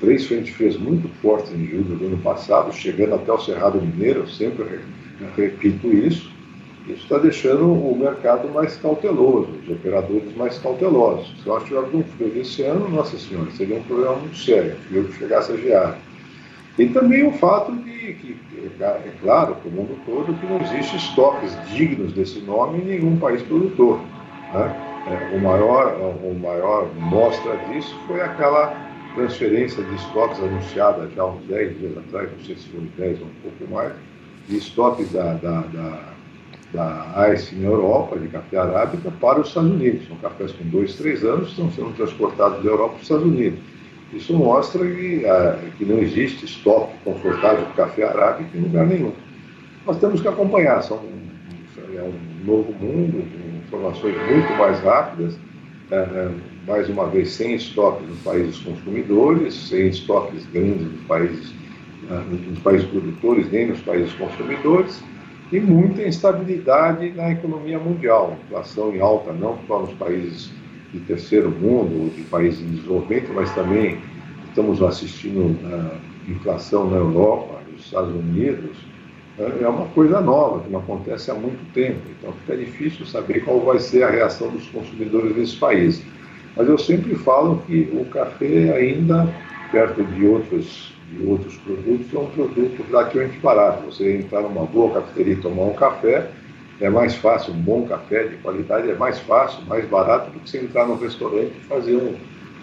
três 0.00 0.26
frentes 0.26 0.54
frias 0.54 0.76
muito 0.76 1.08
fortes 1.20 1.52
em 1.52 1.66
julho 1.66 1.96
do 1.96 2.06
ano 2.06 2.18
passado, 2.18 2.72
chegando 2.72 3.14
até 3.14 3.30
o 3.32 3.38
Cerrado 3.38 3.80
Mineiro, 3.80 4.20
eu 4.20 4.28
sempre 4.28 4.80
repito 5.36 5.88
isso, 5.88 6.32
isso 6.86 7.02
está 7.02 7.18
deixando 7.18 7.64
o 7.64 7.96
mercado 7.98 8.48
mais 8.52 8.76
cauteloso, 8.76 9.48
os 9.62 9.70
operadores 9.70 10.34
mais 10.36 10.58
cautelosos. 10.58 11.34
Se 11.42 11.48
nós 11.48 11.64
tivéssemos 11.64 11.94
um 11.94 12.02
frio 12.02 12.32
esse 12.40 12.62
ano, 12.62 12.88
nossa 12.88 13.18
senhora, 13.18 13.50
seria 13.52 13.76
um 13.76 13.82
problema 13.82 14.16
muito 14.16 14.36
sério, 14.36 14.76
frio 14.88 15.04
que 15.04 15.18
chegasse 15.18 15.52
a 15.52 15.56
gear. 15.56 15.98
E 16.78 16.86
também 16.86 17.26
o 17.26 17.32
fato 17.32 17.72
de 17.72 18.14
que, 18.14 18.36
é 18.80 19.12
claro, 19.22 19.54
para 19.54 19.68
o 19.68 19.72
mundo 19.72 19.96
todo, 20.04 20.34
que 20.34 20.46
não 20.46 20.60
existe 20.60 20.96
estoques 20.96 21.56
dignos 21.70 22.12
desse 22.12 22.40
nome 22.40 22.80
em 22.80 22.84
nenhum 22.84 23.16
país 23.16 23.42
produtor. 23.42 24.00
Né? 24.52 24.94
É, 25.06 25.36
o, 25.36 25.40
maior, 25.40 25.96
o 26.24 26.34
maior 26.34 26.92
mostra 26.96 27.56
disso 27.68 27.94
foi 28.06 28.20
aquela 28.20 28.74
transferência 29.14 29.84
de 29.84 29.94
estoques 29.94 30.40
anunciada 30.40 31.08
já 31.14 31.22
há 31.22 31.26
uns 31.26 31.44
10 31.44 31.78
dias 31.78 31.98
atrás, 31.98 32.30
não 32.32 32.44
sei 32.44 32.56
se 32.56 32.68
foi 32.68 32.80
10 32.98 33.20
ou 33.20 33.26
um 33.26 33.50
pouco 33.50 33.72
mais, 33.72 33.92
de 34.48 34.56
estoques 34.56 35.12
da, 35.12 35.34
da, 35.34 35.60
da, 35.60 36.00
da 36.72 37.32
ICE 37.32 37.54
na 37.54 37.68
Europa, 37.68 38.18
de 38.18 38.26
café 38.28 38.56
arábica, 38.56 39.12
para 39.20 39.40
os 39.40 39.48
Estados 39.48 39.70
Unidos. 39.70 40.08
São 40.08 40.16
cafés 40.16 40.52
com 40.52 40.64
2, 40.68 40.96
3 40.96 41.24
anos, 41.24 41.50
estão 41.50 41.70
sendo 41.70 41.94
transportados 41.94 42.64
da 42.64 42.70
Europa 42.70 42.94
para 42.94 42.96
os 42.96 43.02
Estados 43.02 43.26
Unidos. 43.26 43.60
Isso 44.14 44.32
mostra 44.32 44.86
que, 44.86 45.26
ah, 45.26 45.58
que 45.76 45.84
não 45.84 45.98
existe 45.98 46.44
estoque 46.44 46.94
confortável 47.04 47.64
de 47.66 47.72
café 47.72 48.04
arábica 48.04 48.56
em 48.56 48.60
lugar 48.60 48.86
nenhum. 48.86 49.12
Nós 49.84 49.98
temos 49.98 50.20
que 50.20 50.28
acompanhar, 50.28 50.82
são, 50.82 51.02
é 51.94 52.02
um 52.02 52.46
novo 52.46 52.72
mundo, 52.72 53.22
com 53.22 53.76
informações 53.76 54.14
muito 54.30 54.52
mais 54.56 54.80
rápidas, 54.80 55.36
é, 55.90 55.96
é, 55.96 56.30
mais 56.66 56.88
uma 56.88 57.06
vez 57.06 57.30
sem 57.32 57.54
estoque 57.54 58.04
nos 58.04 58.18
países 58.20 58.58
consumidores, 58.60 59.54
sem 59.54 59.88
estoques 59.88 60.46
grandes 60.46 60.90
nos 60.90 61.00
países, 61.02 61.52
nos 62.48 62.58
países 62.60 62.86
produtores, 62.86 63.50
nem 63.50 63.66
nos 63.66 63.80
países 63.80 64.12
consumidores, 64.14 65.02
e 65.52 65.60
muita 65.60 66.02
instabilidade 66.02 67.10
na 67.10 67.32
economia 67.32 67.78
mundial, 67.78 68.36
inflação 68.46 68.94
em 68.94 69.00
alta 69.00 69.32
não 69.32 69.58
só 69.66 69.80
nos 69.80 69.92
países 69.94 70.50
de 70.94 71.00
terceiro 71.00 71.50
mundo, 71.50 72.14
de 72.14 72.22
países 72.22 72.60
em 72.60 72.76
desenvolvimento, 72.76 73.32
mas 73.34 73.52
também 73.54 73.98
estamos 74.48 74.80
assistindo 74.80 75.58
a 75.66 76.30
inflação 76.30 76.88
na 76.88 76.96
Europa, 76.96 77.60
nos 77.72 77.84
Estados 77.84 78.14
Unidos, 78.14 78.76
é, 79.36 79.64
é 79.64 79.68
uma 79.68 79.86
coisa 79.86 80.20
nova, 80.20 80.62
que 80.62 80.70
não 80.70 80.78
acontece 80.78 81.30
há 81.30 81.34
muito 81.34 81.60
tempo. 81.72 82.00
Então 82.18 82.32
fica 82.32 82.56
difícil 82.56 83.04
saber 83.04 83.44
qual 83.44 83.60
vai 83.60 83.80
ser 83.80 84.04
a 84.04 84.10
reação 84.10 84.48
dos 84.50 84.68
consumidores 84.68 85.34
desse 85.34 85.56
país. 85.56 86.02
Mas 86.56 86.68
eu 86.68 86.78
sempre 86.78 87.16
falo 87.16 87.60
que 87.66 87.90
o 87.92 88.04
café 88.04 88.72
ainda, 88.76 89.28
perto 89.72 90.04
de 90.04 90.24
outros, 90.24 90.94
de 91.10 91.26
outros 91.26 91.56
produtos, 91.56 92.14
é 92.14 92.18
um 92.18 92.26
produto 92.26 92.84
relativamente 92.88 93.38
barato. 93.40 93.86
Você 93.86 94.18
entrar 94.18 94.42
numa 94.42 94.64
boa 94.64 94.94
cafeteria 94.94 95.32
e 95.32 95.36
tomar 95.36 95.64
um 95.64 95.74
café, 95.74 96.30
é 96.80 96.90
mais 96.90 97.14
fácil, 97.14 97.52
um 97.52 97.60
bom 97.60 97.86
café 97.86 98.24
de 98.24 98.36
qualidade 98.36 98.90
é 98.90 98.94
mais 98.94 99.18
fácil, 99.20 99.64
mais 99.66 99.86
barato 99.86 100.30
do 100.30 100.40
que 100.40 100.50
você 100.50 100.58
entrar 100.58 100.86
no 100.86 100.96
restaurante 100.96 101.52
e 101.56 101.64
fazer 101.64 101.96
um, 101.96 102.14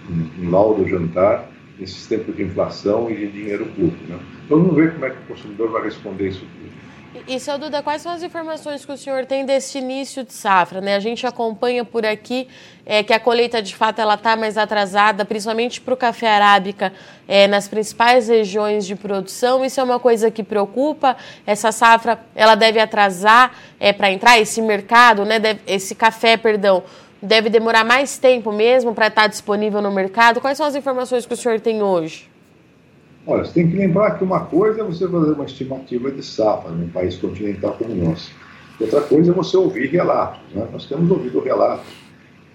um, 0.10 0.46
um 0.46 0.50
laudo 0.50 0.88
jantar 0.88 1.50
nesses 1.80 2.06
tempos 2.08 2.36
de 2.36 2.44
inflação 2.44 3.10
e 3.10 3.16
de 3.16 3.28
dinheiro 3.28 3.66
público. 3.68 4.04
Né? 4.08 4.20
Então 4.46 4.60
vamos 4.60 4.76
ver 4.76 4.94
como 4.94 5.06
é 5.06 5.10
que 5.10 5.18
o 5.18 5.28
consumidor 5.28 5.72
vai 5.72 5.84
responder 5.84 6.30
isso 6.30 6.40
tudo. 6.40 6.72
E, 7.28 7.42
seu 7.42 7.58
Duda, 7.58 7.84
quais 7.84 8.02
são 8.02 8.14
as 8.14 8.24
informações 8.24 8.86
que 8.86 8.92
o 8.92 8.98
senhor 8.98 9.26
tem 9.26 9.46
desse 9.46 9.78
início 9.80 10.24
de 10.24 10.32
safra? 10.32 10.80
Né? 10.80 10.96
A 10.96 11.00
gente 11.00 11.28
acompanha 11.28 11.84
por 11.84 12.06
aqui 12.06 12.48
é, 12.86 13.04
que 13.04 13.12
a 13.12 13.20
colheita, 13.20 13.62
de 13.62 13.76
fato, 13.76 14.00
ela 14.00 14.14
está 14.14 14.38
mais 14.38 14.58
atrasada, 14.58 15.26
principalmente 15.26 15.82
para 15.82 15.94
o 15.94 15.98
café 15.98 16.30
arábica, 16.30 16.94
é, 17.28 17.48
nas 17.48 17.68
principais 17.68 18.30
regiões 18.30 18.86
de 18.86 18.96
produção. 18.96 19.66
Isso 19.66 19.82
é 19.82 19.84
uma 19.84 20.00
coisa 20.00 20.32
que 20.32 20.42
preocupa. 20.42 21.18
Essa 21.46 21.74
safra, 21.74 22.18
ela 22.34 22.56
deve 22.56 22.80
atrasar 22.80 23.58
é, 23.78 23.92
para 23.92 24.10
entrar 24.10 24.40
esse 24.40 24.62
mercado, 24.62 25.26
né? 25.26 25.38
Deve, 25.38 25.60
esse 25.68 25.94
café, 25.94 26.38
perdão, 26.38 26.82
deve 27.22 27.50
demorar 27.50 27.84
mais 27.84 28.18
tempo 28.18 28.54
mesmo 28.54 28.96
para 28.96 29.08
estar 29.08 29.24
tá 29.24 29.28
disponível 29.28 29.82
no 29.82 29.92
mercado. 29.92 30.40
Quais 30.40 30.58
são 30.58 30.66
as 30.66 30.76
informações 30.76 31.26
que 31.26 31.34
o 31.34 31.38
senhor 31.38 31.60
tem 31.60 31.84
hoje? 31.84 32.31
Olha, 33.26 33.46
você 33.46 33.54
tem 33.54 33.70
que 33.70 33.78
lembrar 33.78 34.18
que 34.18 34.24
uma 34.24 34.46
coisa 34.46 34.82
é 34.82 34.84
você 34.84 35.08
fazer 35.08 35.32
uma 35.34 35.46
estimativa 35.46 36.12
de 36.12 36.24
safra 36.24 36.72
num 36.72 36.90
país 36.90 37.18
continental 37.18 37.76
como 37.78 37.92
o 37.92 38.10
nosso. 38.10 38.32
Outra 38.80 39.02
coisa 39.02 39.32
é 39.32 39.36
você 39.36 39.58
ouvir 39.58 39.90
relatos. 39.92 40.42
Né? 40.56 40.68
Nós 40.72 40.86
temos 40.88 41.10
ouvido 41.12 41.40
relatos 41.40 41.86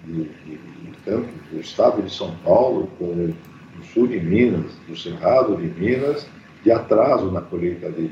de, 0.03 0.23
de, 0.23 0.57
de, 0.57 0.97
tanto 1.05 1.29
do 1.51 1.59
estado 1.61 2.01
de 2.01 2.13
São 2.13 2.35
Paulo, 2.43 2.89
como 2.99 3.27
do 3.27 3.85
sul 3.93 4.07
de 4.07 4.19
Minas, 4.19 4.73
do 4.87 4.97
Cerrado 4.97 5.55
de 5.55 5.67
Minas, 5.79 6.27
de 6.63 6.71
atraso 6.71 7.31
na 7.31 7.39
colheita 7.39 7.89
de, 7.89 8.09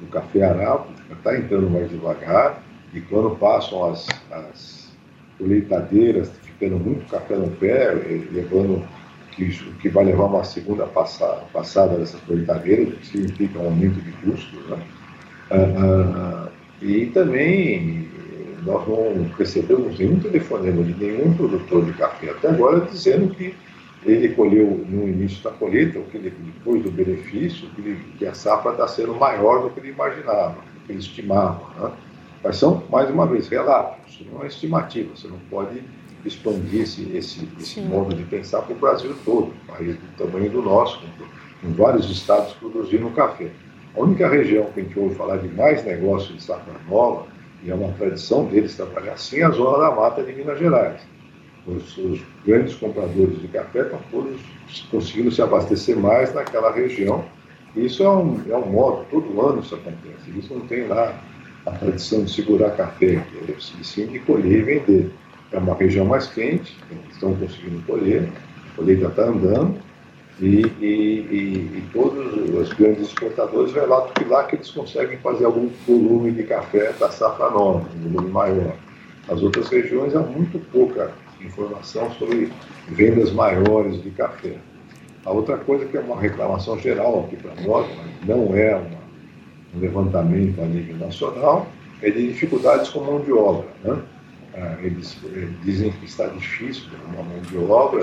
do 0.00 0.06
café 0.10 0.42
arábico, 0.42 0.92
está 1.12 1.38
entrando 1.38 1.70
mais 1.70 1.88
devagar, 1.90 2.60
e 2.92 3.00
quando 3.02 3.36
passam 3.36 3.84
as, 3.84 4.08
as 4.32 4.92
colheitadeiras, 5.38 6.32
ficando 6.42 6.78
muito 6.78 7.08
café 7.08 7.36
no 7.36 7.48
pé, 7.52 7.94
levando 8.32 8.84
que, 9.32 9.48
que 9.80 9.88
vai 9.88 10.04
levar 10.04 10.26
uma 10.26 10.44
segunda 10.44 10.86
passada, 10.86 11.42
passada 11.52 11.96
dessa 11.96 12.18
colheitadeira, 12.18 12.82
o 12.82 12.92
que 12.92 13.06
significa 13.06 13.58
um 13.58 13.66
aumento 13.66 14.00
de 14.00 14.12
custos. 14.12 14.68
Né? 14.68 14.78
Ah, 15.50 15.56
ah, 15.56 16.48
e 16.80 17.06
também 17.06 18.08
nós 18.64 18.86
não 18.86 19.28
recebemos 19.36 19.98
nenhum 19.98 20.20
telefonema 20.20 20.82
de 20.84 20.94
nenhum 20.94 21.34
produtor 21.34 21.84
de 21.84 21.92
café 21.94 22.30
até 22.30 22.48
agora 22.48 22.80
dizendo 22.80 23.34
que 23.34 23.54
ele 24.04 24.30
colheu 24.30 24.84
no 24.88 25.08
início 25.08 25.42
da 25.44 25.50
colheita, 25.50 25.98
ou 25.98 26.04
que 26.06 26.16
ele, 26.16 26.30
depois 26.30 26.82
do 26.82 26.90
benefício, 26.90 27.68
que, 27.70 27.80
ele, 27.80 28.00
que 28.18 28.26
a 28.26 28.34
safra 28.34 28.72
está 28.72 28.88
sendo 28.88 29.14
maior 29.14 29.62
do 29.62 29.70
que 29.70 29.78
ele 29.78 29.90
imaginava, 29.90 30.56
do 30.56 30.86
que 30.86 30.92
ele 30.92 30.98
estimava. 30.98 31.62
Né? 31.80 31.92
Mas 32.42 32.56
são, 32.56 32.82
mais 32.90 33.08
uma 33.08 33.26
vez, 33.26 33.48
relatos, 33.48 34.20
não 34.32 34.42
é 34.42 34.48
estimativa, 34.48 35.14
você 35.14 35.28
não 35.28 35.38
pode 35.48 35.80
expandir 36.24 36.82
esse, 36.82 37.10
esse, 37.16 37.48
esse 37.60 37.80
modo 37.80 38.14
de 38.14 38.22
pensar 38.24 38.62
para 38.62 38.74
o 38.74 38.78
Brasil 38.78 39.14
todo, 39.24 39.48
um 39.48 39.72
país 39.72 39.96
do 39.96 40.16
tamanho 40.16 40.50
do 40.50 40.62
nosso, 40.62 41.00
com, 41.00 41.66
com 41.66 41.74
vários 41.74 42.10
estados 42.10 42.52
produzindo 42.54 43.10
café. 43.10 43.50
A 43.94 44.00
única 44.00 44.28
região 44.28 44.66
que 44.72 44.80
a 44.80 44.82
gente 44.82 44.98
ouve 44.98 45.14
falar 45.14 45.38
de 45.38 45.48
mais 45.48 45.84
negócio 45.84 46.34
de 46.34 46.42
safra 46.42 46.74
nova, 46.88 47.26
e 47.62 47.70
é 47.70 47.74
uma 47.74 47.92
tradição 47.92 48.44
deles 48.46 48.74
trabalhar 48.76 49.12
assim, 49.12 49.40
é 49.40 49.44
a 49.44 49.50
zona 49.50 49.78
da 49.78 49.94
mata 49.94 50.22
de 50.22 50.32
Minas 50.32 50.58
Gerais. 50.58 51.00
Os, 51.66 51.96
os 51.96 52.20
grandes 52.44 52.74
compradores 52.74 53.40
de 53.40 53.46
café 53.48 53.82
estão 53.82 54.00
todos 54.10 54.40
conseguindo 54.90 55.30
se 55.30 55.42
abastecer 55.42 55.96
mais 55.96 56.34
naquela 56.34 56.72
região. 56.72 57.24
Isso 57.76 58.02
é 58.02 58.10
um, 58.10 58.42
é 58.48 58.56
um 58.56 58.66
modo, 58.66 59.06
todo 59.10 59.40
ano 59.40 59.60
isso 59.60 59.74
acontece. 59.74 60.36
Isso 60.36 60.52
não 60.54 60.66
tem 60.66 60.88
lá 60.88 61.22
a 61.64 61.70
tradição 61.70 62.24
de 62.24 62.32
segurar 62.32 62.70
café, 62.70 63.24
e 63.48 63.84
sim 63.84 64.06
de 64.06 64.18
colher 64.18 64.58
e 64.58 64.62
vender 64.62 65.10
é 65.52 65.58
uma 65.58 65.74
região 65.74 66.06
mais 66.06 66.26
quente, 66.26 66.76
estão 67.10 67.34
conseguindo 67.34 67.82
colher, 67.82 68.28
a 68.72 68.76
colheita 68.76 69.06
está 69.06 69.24
andando, 69.24 69.76
e, 70.40 70.66
e, 70.80 70.86
e, 70.86 71.78
e, 71.78 71.84
todos 71.92 72.34
os 72.34 72.72
grandes 72.72 73.08
exportadores 73.08 73.72
relatam 73.72 74.12
que 74.14 74.24
lá 74.24 74.44
que 74.44 74.56
eles 74.56 74.70
conseguem 74.70 75.18
fazer 75.18 75.44
algum 75.44 75.68
volume 75.86 76.32
de 76.32 76.42
café 76.44 76.92
da 76.98 77.10
safra 77.10 77.50
nova, 77.50 77.86
um 77.94 78.08
volume 78.08 78.30
maior. 78.32 78.74
As 79.28 79.40
outras 79.42 79.68
regiões 79.68 80.16
há 80.16 80.20
muito 80.20 80.58
pouca 80.72 81.12
informação 81.40 82.10
sobre 82.12 82.50
vendas 82.88 83.30
maiores 83.30 84.02
de 84.02 84.10
café. 84.10 84.56
A 85.24 85.30
outra 85.30 85.56
coisa 85.58 85.84
que 85.84 85.96
é 85.96 86.00
uma 86.00 86.18
reclamação 86.20 86.78
geral 86.78 87.24
aqui 87.26 87.36
para 87.36 87.54
nós, 87.62 87.86
mas 87.96 88.28
não 88.28 88.56
é 88.56 88.74
uma, 88.74 88.98
um 89.76 89.80
levantamento 89.80 90.60
a 90.60 90.64
nível 90.64 90.96
nacional, 90.96 91.68
é 92.00 92.10
de 92.10 92.28
dificuldades 92.28 92.90
com 92.90 93.00
mão 93.00 93.20
de 93.20 93.32
obra. 93.32 93.68
Né? 93.84 94.02
Ah, 94.54 94.76
eles 94.82 95.16
dizem 95.62 95.90
que 95.92 96.04
está 96.04 96.26
difícil 96.26 96.84
uma 97.08 97.22
mão 97.22 97.40
de 97.40 97.56
obra 97.56 98.02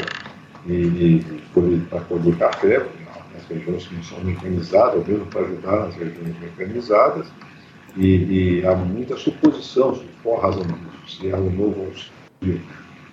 e, 0.65 0.73
e 0.73 1.85
para 1.89 2.01
colher 2.01 2.35
café, 2.37 2.85
nas 3.33 3.45
regiões 3.47 3.87
que 3.87 3.95
não 3.95 4.03
são 4.03 4.19
mecanizadas, 4.23 4.95
ou 4.95 5.05
mesmo 5.07 5.25
para 5.27 5.41
ajudar 5.41 5.85
nas 5.85 5.95
regiões 5.95 6.39
mecanizadas, 6.39 7.27
e, 7.95 8.59
e 8.59 8.65
há 8.65 8.73
muita 8.75 9.15
suposição 9.15 9.93
sobre 9.93 10.09
qual 10.23 10.39
razão 10.39 10.63
disso, 10.63 11.19
se 11.19 11.31
há 11.31 11.37
um 11.37 11.51
novo 11.51 11.85
auxílio, 11.85 12.61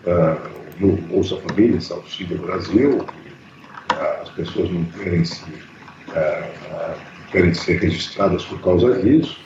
uh, 0.07 0.57
no 0.81 0.97
Bolsa 1.09 1.37
Família, 1.37 1.76
esse 1.76 1.93
auxílio 1.93 2.38
Brasil, 2.38 2.99
que, 2.99 3.95
uh, 3.95 4.23
as 4.23 4.31
pessoas 4.31 4.71
não 4.71 4.85
querem, 4.85 5.25
se, 5.25 5.45
uh, 5.45 6.99
querem 7.31 7.52
ser 7.52 7.81
registradas 7.81 8.45
por 8.47 8.61
causa 8.62 9.02
disso, 9.02 9.38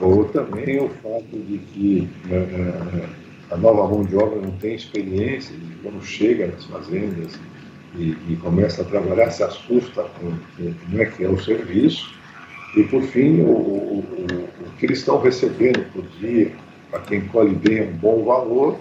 ou 0.00 0.24
também 0.26 0.80
o 0.80 0.88
fato 0.88 1.38
de 1.46 1.58
que 1.58 2.08
a 3.52 3.56
nova 3.56 3.86
mão 3.86 4.02
de 4.02 4.16
obra 4.16 4.40
não 4.40 4.50
tem 4.52 4.74
experiência, 4.74 5.54
quando 5.82 6.02
chega 6.02 6.46
nas 6.46 6.64
fazendas 6.64 7.38
e, 7.96 8.16
e 8.28 8.38
começa 8.40 8.80
a 8.80 8.84
trabalhar, 8.84 9.30
se 9.30 9.42
assusta 9.42 10.04
com, 10.18 10.32
como 10.56 11.02
é 11.02 11.04
que 11.04 11.24
é 11.24 11.28
o 11.28 11.38
serviço. 11.38 12.14
E, 12.76 12.82
por 12.84 13.02
fim, 13.02 13.40
o, 13.42 13.50
o, 13.50 13.98
o, 13.98 14.66
o 14.66 14.70
que 14.78 14.86
eles 14.86 15.00
estão 15.00 15.20
recebendo 15.20 15.84
por 15.92 16.02
dia, 16.18 16.52
para 16.90 17.00
quem 17.00 17.20
colhe 17.28 17.54
bem, 17.54 17.78
é 17.78 17.82
um 17.82 17.96
bom 17.96 18.24
valor, 18.24 18.78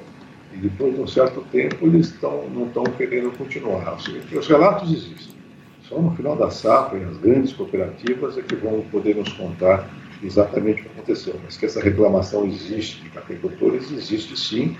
e 0.53 0.57
depois 0.57 0.95
de 0.95 1.01
um 1.01 1.07
certo 1.07 1.41
tempo 1.51 1.85
eles 1.85 2.07
estão, 2.07 2.49
não 2.49 2.67
estão 2.67 2.83
querendo 2.83 3.37
continuar. 3.37 3.95
Os 3.95 4.47
relatos 4.47 4.89
existem. 4.89 5.35
Só 5.83 5.99
no 5.99 6.15
final 6.15 6.37
da 6.37 6.49
safra, 6.49 6.97
as 6.97 7.17
grandes 7.17 7.51
cooperativas 7.51 8.37
é 8.37 8.41
que 8.41 8.55
vão 8.55 8.81
poder 8.91 9.17
nos 9.17 9.31
contar 9.33 9.89
exatamente 10.23 10.81
o 10.81 10.85
que 10.85 10.91
aconteceu, 10.91 11.39
mas 11.43 11.57
que 11.57 11.65
essa 11.65 11.81
reclamação 11.81 12.45
existe 12.45 13.01
de 13.01 13.09
cafeicultores, 13.09 13.91
existe 13.91 14.37
sim, 14.39 14.77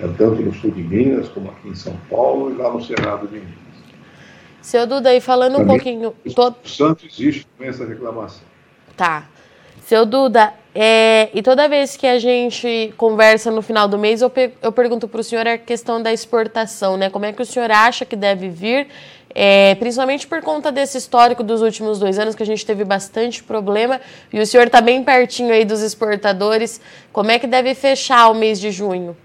é, 0.00 0.06
tanto 0.16 0.42
no 0.42 0.52
sul 0.54 0.70
de 0.70 0.82
Minas, 0.82 1.28
como 1.28 1.50
aqui 1.50 1.68
em 1.68 1.74
São 1.74 1.96
Paulo 2.08 2.50
e 2.50 2.56
lá 2.56 2.72
no 2.72 2.82
Cerrado 2.82 3.26
de 3.28 3.34
Minas. 3.34 3.60
Seu 4.60 4.86
Duda, 4.86 5.14
e 5.14 5.20
falando 5.20 5.56
também, 5.56 5.64
um 5.64 5.68
pouquinho... 5.68 6.14
Todo... 6.34 6.56
Santo 6.64 7.06
existe 7.06 7.46
também 7.56 7.70
essa 7.70 7.86
reclamação. 7.86 8.42
Tá. 8.96 9.26
Seu 9.82 10.04
Duda, 10.04 10.52
é, 10.74 11.30
e 11.34 11.42
toda 11.42 11.68
vez 11.68 11.96
que 11.96 12.06
a 12.06 12.18
gente 12.18 12.94
conversa 12.96 13.50
no 13.50 13.60
final 13.60 13.88
do 13.88 13.98
mês, 13.98 14.22
eu, 14.22 14.30
eu 14.62 14.70
pergunto 14.70 15.08
para 15.08 15.20
o 15.20 15.24
senhor 15.24 15.46
a 15.46 15.58
questão 15.58 16.00
da 16.00 16.12
exportação, 16.12 16.96
né? 16.96 17.10
Como 17.10 17.24
é 17.24 17.32
que 17.32 17.42
o 17.42 17.46
senhor 17.46 17.70
acha 17.70 18.04
que 18.04 18.14
deve 18.14 18.48
vir 18.48 18.86
é, 19.34 19.74
principalmente 19.76 20.26
por 20.26 20.42
conta 20.42 20.72
desse 20.72 20.98
histórico 20.98 21.42
dos 21.42 21.62
últimos 21.62 21.98
dois 21.98 22.18
anos, 22.18 22.34
que 22.34 22.42
a 22.42 22.46
gente 22.46 22.66
teve 22.66 22.84
bastante 22.84 23.42
problema, 23.42 24.00
e 24.32 24.40
o 24.40 24.46
senhor 24.46 24.66
está 24.66 24.80
bem 24.80 25.02
pertinho 25.04 25.52
aí 25.52 25.64
dos 25.64 25.82
exportadores. 25.82 26.80
Como 27.12 27.30
é 27.30 27.38
que 27.38 27.46
deve 27.46 27.74
fechar 27.74 28.30
o 28.30 28.34
mês 28.34 28.60
de 28.60 28.70
junho? 28.70 29.16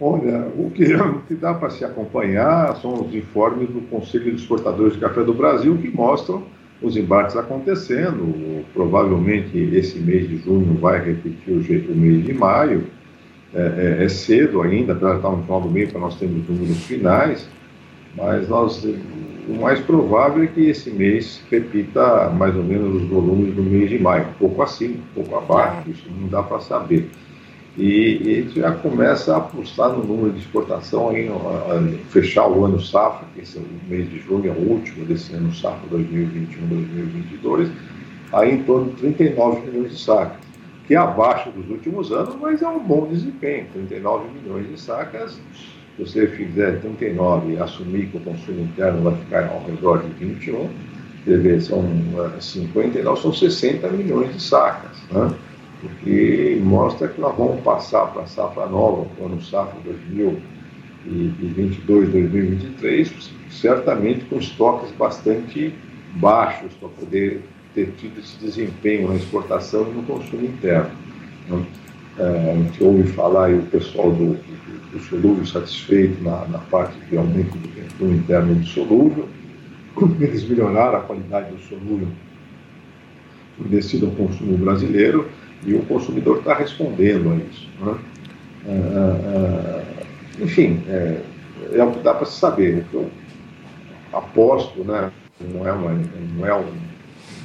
Olha, 0.00 0.46
o 0.56 0.70
que, 0.70 0.84
o 0.94 1.20
que 1.20 1.34
dá 1.34 1.54
para 1.54 1.70
se 1.70 1.84
acompanhar 1.84 2.76
são 2.76 2.94
os 2.94 3.14
informes 3.14 3.68
do 3.68 3.80
Conselho 3.82 4.34
de 4.34 4.40
Exportadores 4.40 4.94
de 4.94 5.00
Café 5.00 5.22
do 5.22 5.34
Brasil, 5.34 5.76
que 5.78 5.88
mostram 5.88 6.42
os 6.82 6.96
embarques 6.96 7.36
acontecendo. 7.36 8.64
Provavelmente 8.72 9.56
esse 9.74 9.98
mês 9.98 10.28
de 10.28 10.38
junho 10.38 10.74
vai 10.80 11.04
repetir 11.04 11.54
o, 11.54 11.62
jeito, 11.62 11.92
o 11.92 11.96
mês 11.96 12.24
de 12.24 12.32
maio. 12.32 12.84
É, 13.54 13.98
é, 14.00 14.04
é 14.04 14.08
cedo 14.08 14.60
ainda, 14.60 14.94
para 14.94 15.16
estar 15.16 15.30
no 15.30 15.42
final 15.42 15.62
do 15.62 15.70
mês, 15.70 15.90
para 15.90 16.00
nós 16.00 16.16
termos 16.16 16.46
números 16.46 16.84
finais 16.84 17.48
mas 18.18 18.48
nós, 18.48 18.84
o 18.84 19.54
mais 19.60 19.80
provável 19.80 20.42
é 20.42 20.46
que 20.48 20.68
esse 20.68 20.90
mês 20.90 21.40
repita 21.50 22.28
mais 22.30 22.54
ou 22.54 22.64
menos 22.64 23.02
os 23.02 23.08
volumes 23.08 23.54
do 23.54 23.62
mês 23.62 23.88
de 23.88 23.98
maio, 23.98 24.26
um 24.28 24.32
pouco 24.32 24.60
acima, 24.60 24.96
um 24.96 25.22
pouco 25.22 25.36
abaixo, 25.36 25.88
isso 25.88 26.06
não 26.20 26.28
dá 26.28 26.42
para 26.42 26.60
saber. 26.60 27.08
E, 27.76 28.48
e 28.50 28.50
já 28.56 28.72
começa 28.72 29.34
a 29.34 29.38
apostar 29.38 29.90
no 29.90 30.04
número 30.04 30.32
de 30.32 30.40
exportação, 30.40 31.16
em, 31.16 31.30
fechar 32.10 32.48
o 32.48 32.64
ano 32.64 32.80
safra, 32.80 33.24
que 33.34 33.42
esse 33.42 33.56
é 33.56 33.60
o 33.60 33.88
mês 33.88 34.10
de 34.10 34.18
junho 34.18 34.50
é 34.50 34.52
o 34.52 34.68
último 34.68 35.06
desse 35.06 35.32
ano 35.34 35.54
safra 35.54 35.88
2021-2022, 35.92 37.70
aí 38.32 38.54
em 38.54 38.62
torno 38.64 38.90
de 38.90 38.96
39 38.96 39.70
milhões 39.70 39.92
de 39.92 40.02
sacas, 40.02 40.38
que 40.88 40.94
é 40.94 40.96
abaixo 40.96 41.50
dos 41.50 41.70
últimos 41.70 42.10
anos, 42.10 42.34
mas 42.40 42.62
é 42.62 42.68
um 42.68 42.80
bom 42.80 43.06
desempenho, 43.06 43.66
39 43.72 44.24
milhões 44.40 44.68
de 44.68 44.80
sacas, 44.80 45.40
se 45.98 46.04
você 46.04 46.28
fizer 46.28 46.80
39 46.80 47.54
e 47.54 47.58
assumir 47.58 48.06
que 48.06 48.18
o 48.18 48.20
consumo 48.20 48.60
interno 48.60 49.02
vai 49.02 49.16
ficar 49.16 49.48
ao 49.48 49.64
redor 49.64 50.04
de 50.04 50.10
21, 50.24 50.70
quer 51.24 51.38
dizer, 51.38 51.60
são 51.62 51.84
59, 52.40 53.20
são 53.20 53.32
60 53.32 53.88
milhões 53.88 54.32
de 54.32 54.40
sacas, 54.40 54.96
né? 55.10 55.34
que 56.02 56.60
mostra 56.62 57.08
que 57.08 57.20
nós 57.20 57.36
vamos 57.36 57.60
passar 57.62 58.06
para 58.12 58.22
a 58.22 58.26
safra 58.26 58.66
nova, 58.66 59.08
o 59.18 59.24
ano 59.24 59.42
safra 59.42 59.74
2022, 59.84 62.10
2023, 62.10 63.32
certamente 63.50 64.24
com 64.26 64.38
estoques 64.38 64.92
bastante 64.92 65.74
baixos 66.14 66.72
para 66.74 66.90
poder 66.90 67.42
ter 67.74 67.92
tido 67.96 68.20
esse 68.20 68.38
desempenho 68.38 69.08
na 69.08 69.16
exportação 69.16 69.88
e 69.90 69.94
no 69.94 70.04
consumo 70.04 70.44
interno. 70.44 70.92
Né? 71.48 71.66
É, 72.18 72.52
a 72.52 72.56
gente 72.56 72.82
ouve 72.82 73.04
falar 73.12 73.46
aí 73.46 73.58
o 73.58 73.62
pessoal 73.62 74.10
do, 74.10 74.36
do, 74.68 74.98
do 74.98 75.00
solúvel 75.04 75.46
satisfeito 75.46 76.22
na, 76.22 76.46
na 76.46 76.58
parte 76.58 76.96
de 77.10 77.16
aumento 77.16 77.56
do 77.56 77.68
consumo 77.68 78.14
interno 78.14 78.54
do 78.54 78.66
solúvel, 78.66 79.28
eles 80.20 80.48
melhoraram 80.48 80.98
a 80.98 81.00
qualidade 81.00 81.50
do 81.50 81.60
solúvel 81.62 82.08
fornecido 83.56 84.06
ao 84.06 84.12
consumo 84.12 84.56
brasileiro 84.56 85.28
e 85.66 85.74
o 85.74 85.82
consumidor 85.82 86.38
está 86.38 86.54
respondendo 86.54 87.30
a 87.32 87.36
isso. 87.36 87.68
Né? 87.80 87.98
É, 88.66 88.70
é, 88.70 90.44
enfim, 90.44 90.82
é, 90.88 91.20
é, 91.72 91.84
o 91.84 91.90
que 91.90 92.00
dá 92.00 92.14
para 92.14 92.26
se 92.26 92.38
saber. 92.38 92.84
Eu 92.92 93.10
aposto, 94.12 94.84
né, 94.84 95.10
não, 95.40 95.66
é 95.66 95.72
uma, 95.72 95.90
não 96.36 96.46
é 96.46 96.54
um 96.54 96.72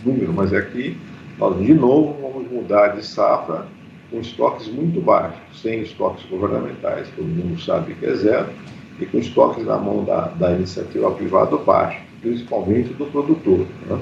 número, 0.05 0.33
mas 0.33 0.53
é 0.53 0.61
que 0.61 0.97
nós 1.37 1.57
de 1.59 1.73
novo 1.73 2.15
vamos 2.21 2.51
mudar 2.51 2.89
de 2.89 3.05
safra 3.05 3.65
com 4.13 4.19
estoques 4.19 4.67
muito 4.67 5.01
baixos, 5.01 5.59
sem 5.59 5.81
estoques 5.81 6.23
governamentais, 6.29 7.09
todo 7.15 7.25
mundo 7.25 7.59
sabe 7.59 7.95
que 7.95 8.05
é 8.05 8.13
zero, 8.13 8.47
e 8.99 9.07
com 9.07 9.17
estoques 9.17 9.65
na 9.65 9.75
mão 9.75 10.05
da, 10.05 10.27
da 10.27 10.51
iniciativa 10.51 11.09
privada 11.09 11.57
baixo, 11.57 11.99
principalmente 12.21 12.93
do 12.93 13.07
produtor. 13.07 13.65
Né? 13.87 13.99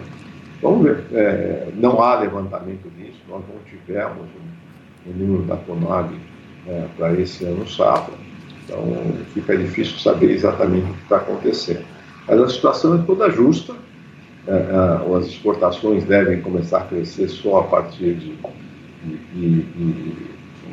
Vamos 0.61 0.83
ver. 0.83 1.05
É, 1.13 1.69
não 1.75 2.01
há 2.03 2.19
levantamento 2.19 2.89
disso, 2.97 3.21
nós 3.29 3.41
não 3.47 3.55
tivemos 3.63 4.27
o, 5.05 5.09
o 5.09 5.13
número 5.13 5.43
da 5.43 5.55
Conab 5.55 6.13
é, 6.67 6.85
para 6.97 7.13
esse 7.13 7.45
ano 7.45 7.65
safra, 7.65 8.13
então 8.65 8.83
fica 9.33 9.55
difícil 9.55 9.97
saber 9.97 10.31
exatamente 10.31 10.91
o 10.91 10.93
que 10.93 11.03
está 11.03 11.17
acontecendo. 11.17 11.85
Mas 12.27 12.37
a 12.37 12.49
situação 12.49 12.95
é 12.95 13.03
toda 13.05 13.29
justa, 13.29 13.73
é, 14.45 14.51
é, 14.51 15.17
as 15.17 15.27
exportações 15.27 16.03
devem 16.03 16.41
começar 16.41 16.79
a 16.79 16.85
crescer 16.85 17.29
só 17.29 17.59
a 17.59 17.63
partir 17.63 18.15
de, 18.15 18.37
de, 19.03 19.61
de 19.63 20.15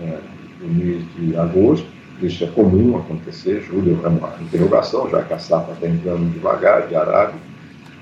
é, 0.00 0.18
do 0.60 0.68
mês 0.68 1.02
de 1.16 1.36
agosto, 1.36 1.86
isso 2.20 2.44
é 2.44 2.46
comum 2.48 2.96
acontecer, 2.96 3.62
julho 3.62 3.98
é 4.02 4.08
uma 4.08 4.34
interrogação, 4.40 5.08
já 5.08 5.22
que 5.22 5.32
a 5.32 5.38
safra 5.38 5.74
está 5.74 5.88
entrando 5.88 6.32
devagar, 6.32 6.88
de 6.88 6.96
arábica, 6.96 7.38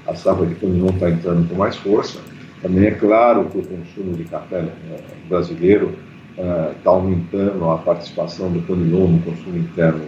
a 0.07 0.15
safra 0.15 0.47
de 0.47 0.55
conilon 0.55 0.91
está 0.91 1.11
entrando 1.11 1.49
com 1.49 1.55
mais 1.57 1.77
força. 1.77 2.19
Também 2.63 2.87
é 2.87 2.91
claro 2.93 3.45
que 3.47 3.59
o 3.59 3.63
consumo 3.63 4.17
de 4.17 4.25
café 4.25 4.61
eh, 4.61 5.01
brasileiro 5.29 5.95
está 6.37 6.91
uh, 6.91 6.95
aumentando 6.95 7.71
a 7.71 7.79
participação 7.79 8.51
do 8.51 8.63
conilon 8.63 9.09
no 9.09 9.19
consumo 9.21 9.59
interno 9.59 10.07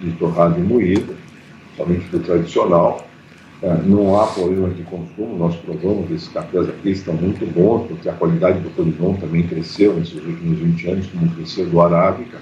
de 0.00 0.12
torrado 0.12 0.58
e 0.58 0.62
moído, 0.62 1.16
somente 1.76 2.08
do 2.08 2.20
tradicional. 2.20 3.07
Uh, 3.62 3.82
não 3.84 4.20
há 4.20 4.26
problemas 4.28 4.76
de 4.76 4.84
consumo, 4.84 5.36
nós 5.36 5.56
provamos 5.56 6.08
esses 6.12 6.28
cafés 6.28 6.68
aqui 6.68 6.90
estão 6.90 7.14
muito 7.14 7.44
bons, 7.52 7.88
porque 7.88 8.08
a 8.08 8.12
qualidade 8.12 8.60
do 8.60 8.70
conilon 8.70 9.14
também 9.14 9.42
cresceu 9.42 9.94
nesses 9.94 10.14
últimos 10.14 10.58
20 10.60 10.90
anos, 10.90 11.06
como 11.08 11.28
cresceu 11.32 11.66
do 11.66 11.80
arábica. 11.80 12.38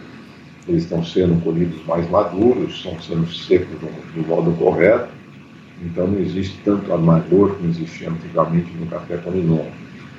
Eles 0.69 0.83
estão 0.83 1.03
sendo 1.03 1.43
colhidos 1.43 1.83
mais 1.87 2.11
maduros, 2.11 2.75
estão 2.75 3.01
sendo 3.01 3.27
secos 3.33 3.79
do, 3.81 3.87
do 4.15 4.29
modo 4.29 4.53
correto 4.59 5.17
então 5.83 6.07
não 6.07 6.19
existe 6.21 6.59
tanto 6.65 6.93
amargor 6.93 7.55
como 7.55 7.69
existia 7.69 8.11
antigamente 8.11 8.71
no 8.73 8.87
café 8.87 9.17
com 9.19 9.31
limão. 9.31 9.67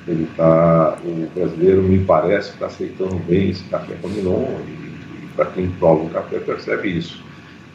Ele 0.08 0.28
tá, 0.38 0.98
o 1.04 1.28
brasileiro 1.34 1.82
me 1.82 2.00
parece 2.00 2.50
que 2.50 2.56
está 2.56 2.68
aceitando 2.68 3.16
bem 3.28 3.50
esse 3.50 3.64
café 3.66 3.96
com 4.02 4.08
limão 4.08 4.48
e, 4.68 4.72
e 4.72 5.28
para 5.36 5.46
quem 5.48 5.70
prova 5.72 6.04
o 6.04 6.10
café 6.10 6.40
percebe 6.40 6.90
isso. 6.90 7.24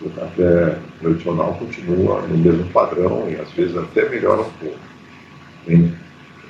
O 0.05 0.11
café 0.11 0.79
tradicional 1.01 1.55
continua 1.55 2.23
no 2.23 2.37
mesmo 2.37 2.65
padrão 2.73 3.29
e 3.31 3.37
às 3.37 3.51
vezes 3.53 3.77
até 3.77 4.09
melhora 4.09 4.41
um 4.41 4.51
pouco. 4.51 4.79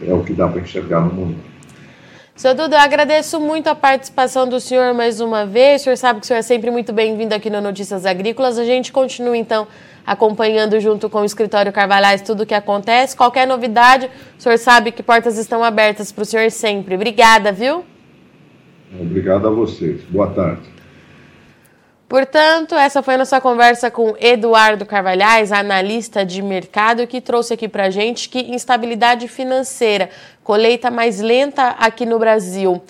É 0.06 0.12
o 0.12 0.24
que 0.24 0.32
dá 0.32 0.48
para 0.48 0.60
enxergar 0.60 1.00
no 1.00 1.12
mundo. 1.12 1.52
Seu 2.34 2.54
Duda, 2.54 2.76
eu 2.76 2.80
agradeço 2.80 3.38
muito 3.38 3.68
a 3.68 3.74
participação 3.74 4.48
do 4.48 4.58
senhor 4.58 4.94
mais 4.94 5.20
uma 5.20 5.44
vez. 5.44 5.82
O 5.82 5.84
senhor 5.84 5.96
sabe 5.96 6.20
que 6.20 6.24
o 6.24 6.26
senhor 6.26 6.38
é 6.38 6.42
sempre 6.42 6.70
muito 6.70 6.92
bem-vindo 6.92 7.34
aqui 7.34 7.50
no 7.50 7.60
Notícias 7.60 8.06
Agrícolas. 8.06 8.58
A 8.58 8.64
gente 8.64 8.90
continua, 8.90 9.36
então, 9.36 9.68
acompanhando 10.06 10.80
junto 10.80 11.10
com 11.10 11.20
o 11.20 11.24
Escritório 11.26 11.70
Carvalhais 11.70 12.22
tudo 12.22 12.44
o 12.44 12.46
que 12.46 12.54
acontece. 12.54 13.14
Qualquer 13.14 13.46
novidade, 13.46 14.10
o 14.38 14.42
senhor 14.42 14.56
sabe 14.56 14.92
que 14.92 15.02
portas 15.02 15.36
estão 15.36 15.62
abertas 15.62 16.10
para 16.10 16.22
o 16.22 16.24
senhor 16.24 16.50
sempre. 16.50 16.94
Obrigada, 16.94 17.52
viu? 17.52 17.84
Obrigado 18.98 19.46
a 19.46 19.50
vocês. 19.50 20.00
Boa 20.04 20.30
tarde. 20.30 20.71
Portanto, 22.12 22.74
essa 22.74 23.02
foi 23.02 23.14
a 23.14 23.16
nossa 23.16 23.40
conversa 23.40 23.90
com 23.90 24.14
Eduardo 24.20 24.84
Carvalhais, 24.84 25.50
analista 25.50 26.26
de 26.26 26.42
mercado, 26.42 27.06
que 27.06 27.22
trouxe 27.22 27.54
aqui 27.54 27.66
para 27.66 27.88
gente 27.88 28.28
que 28.28 28.54
instabilidade 28.54 29.26
financeira, 29.28 30.10
colheita 30.44 30.90
mais 30.90 31.22
lenta 31.22 31.68
aqui 31.68 32.04
no 32.04 32.18
Brasil 32.18 32.82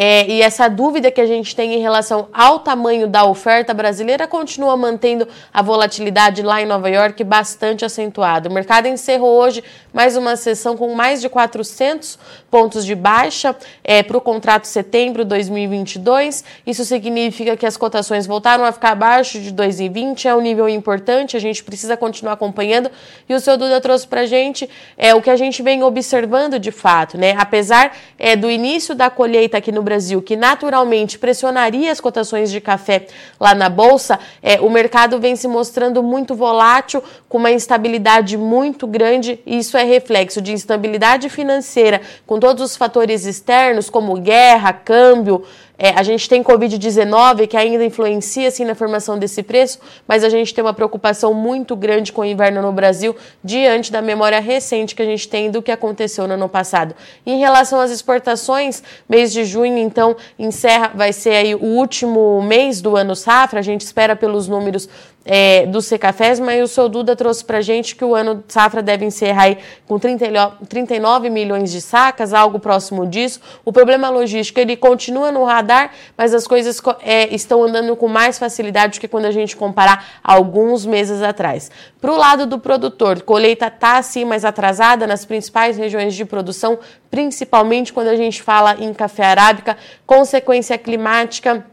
é, 0.00 0.30
e 0.30 0.42
essa 0.42 0.68
dúvida 0.68 1.10
que 1.10 1.20
a 1.20 1.26
gente 1.26 1.56
tem 1.56 1.74
em 1.74 1.80
relação 1.80 2.28
ao 2.32 2.60
tamanho 2.60 3.08
da 3.08 3.24
oferta 3.24 3.74
brasileira 3.74 4.28
continua 4.28 4.76
mantendo 4.76 5.26
a 5.52 5.60
volatilidade 5.60 6.40
lá 6.40 6.62
em 6.62 6.66
Nova 6.66 6.88
York 6.88 7.24
bastante 7.24 7.84
acentuada. 7.84 8.48
O 8.48 8.52
mercado 8.52 8.86
encerrou 8.86 9.40
hoje 9.40 9.64
mais 9.98 10.16
uma 10.16 10.36
sessão 10.36 10.76
com 10.76 10.94
mais 10.94 11.20
de 11.20 11.28
400 11.28 12.20
pontos 12.48 12.86
de 12.86 12.94
baixa 12.94 13.56
é, 13.82 14.00
para 14.00 14.16
o 14.16 14.20
contrato 14.20 14.64
setembro 14.64 15.24
2022. 15.24 16.44
Isso 16.64 16.84
significa 16.84 17.56
que 17.56 17.66
as 17.66 17.76
cotações 17.76 18.24
voltaram 18.24 18.64
a 18.64 18.70
ficar 18.70 18.92
abaixo 18.92 19.40
de 19.40 19.52
2,20. 19.52 20.26
É 20.26 20.34
um 20.36 20.40
nível 20.40 20.68
importante, 20.68 21.36
a 21.36 21.40
gente 21.40 21.64
precisa 21.64 21.96
continuar 21.96 22.34
acompanhando. 22.34 22.88
E 23.28 23.34
o 23.34 23.40
seu 23.40 23.56
Duda 23.56 23.80
trouxe 23.80 24.06
para 24.06 24.20
a 24.20 24.26
gente 24.26 24.70
é, 24.96 25.16
o 25.16 25.20
que 25.20 25.30
a 25.30 25.34
gente 25.34 25.64
vem 25.64 25.82
observando 25.82 26.60
de 26.60 26.70
fato. 26.70 27.18
Né? 27.18 27.34
Apesar 27.36 27.96
é, 28.16 28.36
do 28.36 28.48
início 28.48 28.94
da 28.94 29.10
colheita 29.10 29.58
aqui 29.58 29.72
no 29.72 29.82
Brasil, 29.82 30.22
que 30.22 30.36
naturalmente 30.36 31.18
pressionaria 31.18 31.90
as 31.90 32.00
cotações 32.00 32.52
de 32.52 32.60
café 32.60 33.08
lá 33.40 33.52
na 33.52 33.68
Bolsa, 33.68 34.20
é, 34.40 34.60
o 34.60 34.70
mercado 34.70 35.18
vem 35.18 35.34
se 35.34 35.48
mostrando 35.48 36.04
muito 36.04 36.36
volátil, 36.36 37.02
com 37.28 37.38
uma 37.38 37.50
instabilidade 37.50 38.36
muito 38.36 38.86
grande, 38.86 39.40
e 39.44 39.58
isso 39.58 39.76
é 39.76 39.87
reflexo 39.88 40.40
de 40.40 40.52
instabilidade 40.52 41.28
financeira, 41.28 42.00
com 42.26 42.38
todos 42.38 42.62
os 42.62 42.76
fatores 42.76 43.24
externos, 43.24 43.90
como 43.90 44.20
guerra, 44.20 44.72
câmbio, 44.72 45.44
é, 45.80 45.90
a 45.90 46.02
gente 46.02 46.28
tem 46.28 46.42
Covid-19 46.42 47.46
que 47.46 47.56
ainda 47.56 47.84
influencia 47.84 48.48
assim, 48.48 48.64
na 48.64 48.74
formação 48.74 49.16
desse 49.16 49.44
preço, 49.44 49.78
mas 50.08 50.24
a 50.24 50.28
gente 50.28 50.52
tem 50.52 50.62
uma 50.62 50.74
preocupação 50.74 51.32
muito 51.32 51.76
grande 51.76 52.12
com 52.12 52.22
o 52.22 52.24
inverno 52.24 52.60
no 52.60 52.72
Brasil 52.72 53.14
diante 53.44 53.92
da 53.92 54.02
memória 54.02 54.40
recente 54.40 54.96
que 54.96 55.02
a 55.02 55.04
gente 55.04 55.28
tem 55.28 55.52
do 55.52 55.62
que 55.62 55.70
aconteceu 55.70 56.26
no 56.26 56.34
ano 56.34 56.48
passado. 56.48 56.96
Em 57.24 57.38
relação 57.38 57.78
às 57.78 57.92
exportações, 57.92 58.82
mês 59.08 59.32
de 59.32 59.44
junho, 59.44 59.78
então, 59.78 60.16
encerra, 60.36 60.90
vai 60.92 61.12
ser 61.12 61.30
aí 61.30 61.54
o 61.54 61.62
último 61.62 62.42
mês 62.42 62.80
do 62.80 62.96
ano 62.96 63.14
safra, 63.14 63.60
a 63.60 63.62
gente 63.62 63.82
espera 63.82 64.16
pelos 64.16 64.48
números 64.48 64.88
é, 65.30 65.66
do 65.66 65.82
Secafés, 65.82 66.40
mas 66.40 66.64
o 66.64 66.66
seu 66.66 66.88
Duda 66.88 67.14
trouxe 67.14 67.44
para 67.44 67.60
gente 67.60 67.94
que 67.94 68.02
o 68.02 68.14
ano 68.14 68.42
safra 68.48 68.82
deve 68.82 69.04
encerrar 69.04 69.58
com 69.86 69.98
30, 69.98 70.24
39 70.66 71.28
milhões 71.28 71.70
de 71.70 71.82
sacas, 71.82 72.32
algo 72.32 72.58
próximo 72.58 73.06
disso. 73.06 73.38
O 73.62 73.70
problema 73.70 74.08
logístico 74.08 74.58
ele 74.58 74.74
continua 74.74 75.30
no 75.30 75.44
radar, 75.44 75.90
mas 76.16 76.32
as 76.32 76.46
coisas 76.46 76.80
é, 77.02 77.32
estão 77.34 77.62
andando 77.62 77.94
com 77.94 78.08
mais 78.08 78.38
facilidade 78.38 78.98
do 78.98 79.00
que 79.02 79.06
quando 79.06 79.26
a 79.26 79.30
gente 79.30 79.54
comparar 79.54 80.18
alguns 80.24 80.86
meses 80.86 81.20
atrás. 81.20 81.70
Para 82.00 82.10
o 82.10 82.16
lado 82.16 82.46
do 82.46 82.58
produtor, 82.58 83.20
colheita 83.20 83.66
está 83.66 84.00
sim 84.00 84.24
mais 84.24 84.46
atrasada 84.46 85.06
nas 85.06 85.26
principais 85.26 85.76
regiões 85.76 86.14
de 86.14 86.24
produção, 86.24 86.78
principalmente 87.10 87.92
quando 87.92 88.08
a 88.08 88.16
gente 88.16 88.42
fala 88.42 88.76
em 88.80 88.94
café 88.94 89.26
arábica, 89.26 89.76
consequência 90.06 90.78
climática. 90.78 91.66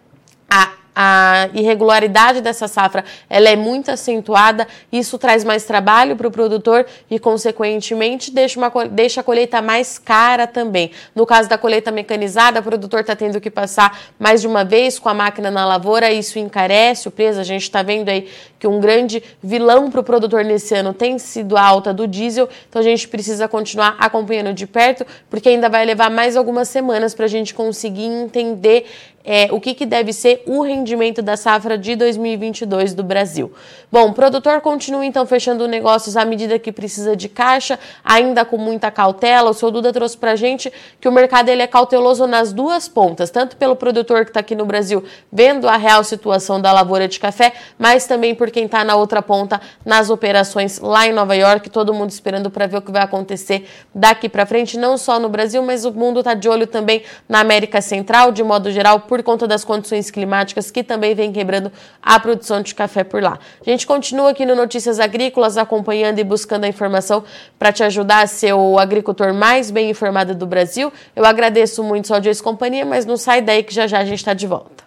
A 0.49 0.84
a 0.95 1.49
irregularidade 1.53 2.39
dessa 2.39 2.67
safra 2.67 3.03
ela 3.29 3.49
é 3.49 3.55
muito 3.55 3.91
acentuada, 3.91 4.65
isso 4.91 5.17
traz 5.17 5.43
mais 5.43 5.65
trabalho 5.65 6.15
para 6.15 6.27
o 6.27 6.31
produtor 6.31 6.85
e, 7.09 7.19
consequentemente, 7.19 8.31
deixa, 8.31 8.57
uma, 8.57 8.71
deixa 8.89 9.21
a 9.21 9.23
colheita 9.23 9.61
mais 9.61 9.99
cara 9.99 10.47
também. 10.47 10.91
No 11.13 11.25
caso 11.25 11.49
da 11.49 11.57
colheita 11.57 11.91
mecanizada, 11.91 12.59
o 12.59 12.63
produtor 12.63 13.01
está 13.01 13.15
tendo 13.15 13.41
que 13.41 13.51
passar 13.51 13.99
mais 14.17 14.41
de 14.41 14.47
uma 14.47 14.63
vez 14.63 14.97
com 14.97 15.09
a 15.09 15.13
máquina 15.13 15.51
na 15.51 15.65
lavoura, 15.65 16.11
isso 16.11 16.39
encarece 16.39 17.07
o 17.07 17.11
preço. 17.11 17.39
A 17.39 17.43
gente 17.43 17.63
está 17.63 17.83
vendo 17.83 18.09
aí 18.09 18.29
que 18.57 18.67
um 18.67 18.79
grande 18.79 19.21
vilão 19.43 19.91
para 19.91 19.99
o 19.99 20.03
produtor 20.03 20.43
nesse 20.45 20.73
ano 20.73 20.93
tem 20.93 21.19
sido 21.19 21.57
a 21.57 21.61
alta 21.61 21.93
do 21.93 22.07
diesel, 22.07 22.47
então 22.69 22.79
a 22.79 22.83
gente 22.83 23.07
precisa 23.07 23.47
continuar 23.47 23.95
acompanhando 23.99 24.53
de 24.53 24.65
perto, 24.65 25.05
porque 25.29 25.49
ainda 25.49 25.69
vai 25.69 25.85
levar 25.85 26.09
mais 26.09 26.37
algumas 26.37 26.69
semanas 26.69 27.13
para 27.13 27.25
a 27.25 27.27
gente 27.27 27.53
conseguir 27.53 28.05
entender 28.05 28.85
é, 29.25 29.47
o 29.51 29.59
que, 29.59 29.73
que 29.73 29.85
deve 29.85 30.13
ser 30.13 30.43
o 30.45 30.61
rendimento 30.61 31.21
da 31.21 31.35
safra 31.35 31.77
de 31.77 31.95
2022 31.95 32.93
do 32.93 33.03
Brasil. 33.03 33.51
Bom, 33.91 34.09
o 34.09 34.13
produtor 34.13 34.61
continua 34.61 35.05
então 35.05 35.25
fechando 35.25 35.67
negócios 35.67 36.15
à 36.15 36.23
medida 36.23 36.59
que 36.59 36.71
precisa 36.71 37.15
de 37.15 37.27
caixa, 37.27 37.79
ainda 38.03 38.45
com 38.45 38.57
muita 38.57 38.91
cautela. 38.91 39.49
O 39.49 39.53
seu 39.53 39.71
Duda 39.71 39.91
trouxe 39.91 40.17
para 40.17 40.35
gente 40.35 40.71
que 40.99 41.07
o 41.07 41.11
mercado 41.11 41.49
ele 41.49 41.61
é 41.61 41.67
cauteloso 41.67 42.27
nas 42.27 42.53
duas 42.53 42.87
pontas, 42.87 43.29
tanto 43.29 43.55
pelo 43.57 43.75
produtor 43.75 44.25
que 44.25 44.29
está 44.29 44.41
aqui 44.41 44.55
no 44.55 44.65
Brasil 44.65 45.03
vendo 45.31 45.67
a 45.67 45.77
real 45.77 46.03
situação 46.03 46.61
da 46.61 46.71
lavoura 46.71 47.07
de 47.07 47.19
café, 47.19 47.53
mas 47.79 48.05
também 48.05 48.35
por 48.35 48.51
quem 48.51 48.65
está 48.65 48.83
na 48.83 48.95
outra 48.95 49.21
ponta 49.21 49.59
nas 49.85 50.09
operações 50.09 50.79
lá 50.79 51.07
em 51.07 51.13
Nova 51.13 51.35
York, 51.35 51.69
todo 51.69 51.93
mundo 51.93 52.09
esperando 52.09 52.49
para 52.51 52.67
ver 52.67 52.77
o 52.77 52.81
que 52.81 52.91
vai 52.91 53.01
acontecer 53.01 53.67
daqui 53.93 54.27
para 54.27 54.45
frente, 54.45 54.77
não 54.77 54.97
só 54.97 55.19
no 55.19 55.29
Brasil, 55.29 55.61
mas 55.63 55.85
o 55.85 55.91
mundo 55.91 56.19
está 56.19 56.33
de 56.33 56.49
olho 56.49 56.67
também 56.67 57.03
na 57.27 57.39
América 57.39 57.81
Central, 57.81 58.31
de 58.31 58.43
modo 58.43 58.71
geral, 58.71 59.01
por 59.01 59.14
por 59.15 59.23
conta 59.23 59.47
das 59.47 59.63
condições 59.63 60.11
climáticas 60.11 60.69
que 60.69 60.83
também 60.83 61.15
vem 61.15 61.31
quebrando 61.31 61.71
a 62.03 62.19
produção 62.19 62.61
de 62.61 62.75
café 62.75 63.01
por 63.01 63.23
lá. 63.23 63.39
A 63.65 63.69
gente 63.69 63.87
continua 63.87 64.31
aqui 64.31 64.45
no 64.45 64.57
Notícias 64.57 64.99
Agrícolas 64.99 65.57
acompanhando 65.57 66.19
e 66.19 66.23
buscando 66.25 66.65
a 66.65 66.67
informação 66.67 67.23
para 67.57 67.71
te 67.71 67.81
ajudar 67.81 68.23
a 68.23 68.27
ser 68.27 68.51
o 68.51 68.77
agricultor 68.77 69.33
mais 69.33 69.71
bem 69.71 69.89
informado 69.89 70.35
do 70.35 70.45
Brasil. 70.45 70.91
Eu 71.15 71.23
agradeço 71.23 71.81
muito 71.81 72.07
sua 72.07 72.17
audiência 72.17 72.41
e 72.41 72.43
companhia, 72.43 72.85
mas 72.85 73.05
não 73.05 73.15
sai 73.15 73.41
daí 73.41 73.63
que 73.63 73.73
já 73.73 73.87
já 73.87 73.99
a 73.99 74.03
gente 74.03 74.19
está 74.19 74.33
de 74.33 74.45
volta. 74.45 74.83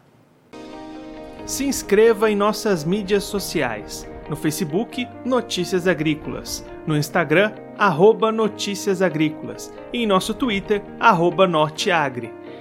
Se 1.47 1.65
inscreva 1.65 2.31
em 2.31 2.37
nossas 2.37 2.85
mídias 2.85 3.25
sociais. 3.25 4.07
No 4.29 4.37
Facebook, 4.37 5.09
Notícias 5.25 5.89
Agrícolas. 5.89 6.63
No 6.87 6.95
Instagram, 6.95 7.55
arroba 7.79 8.31
Notícias 8.31 9.01
Agrícolas. 9.01 9.73
E 9.91 10.03
em 10.03 10.07
nosso 10.07 10.35
Twitter, 10.35 10.83
arroba 11.01 11.47
Norteagri. 11.47 12.31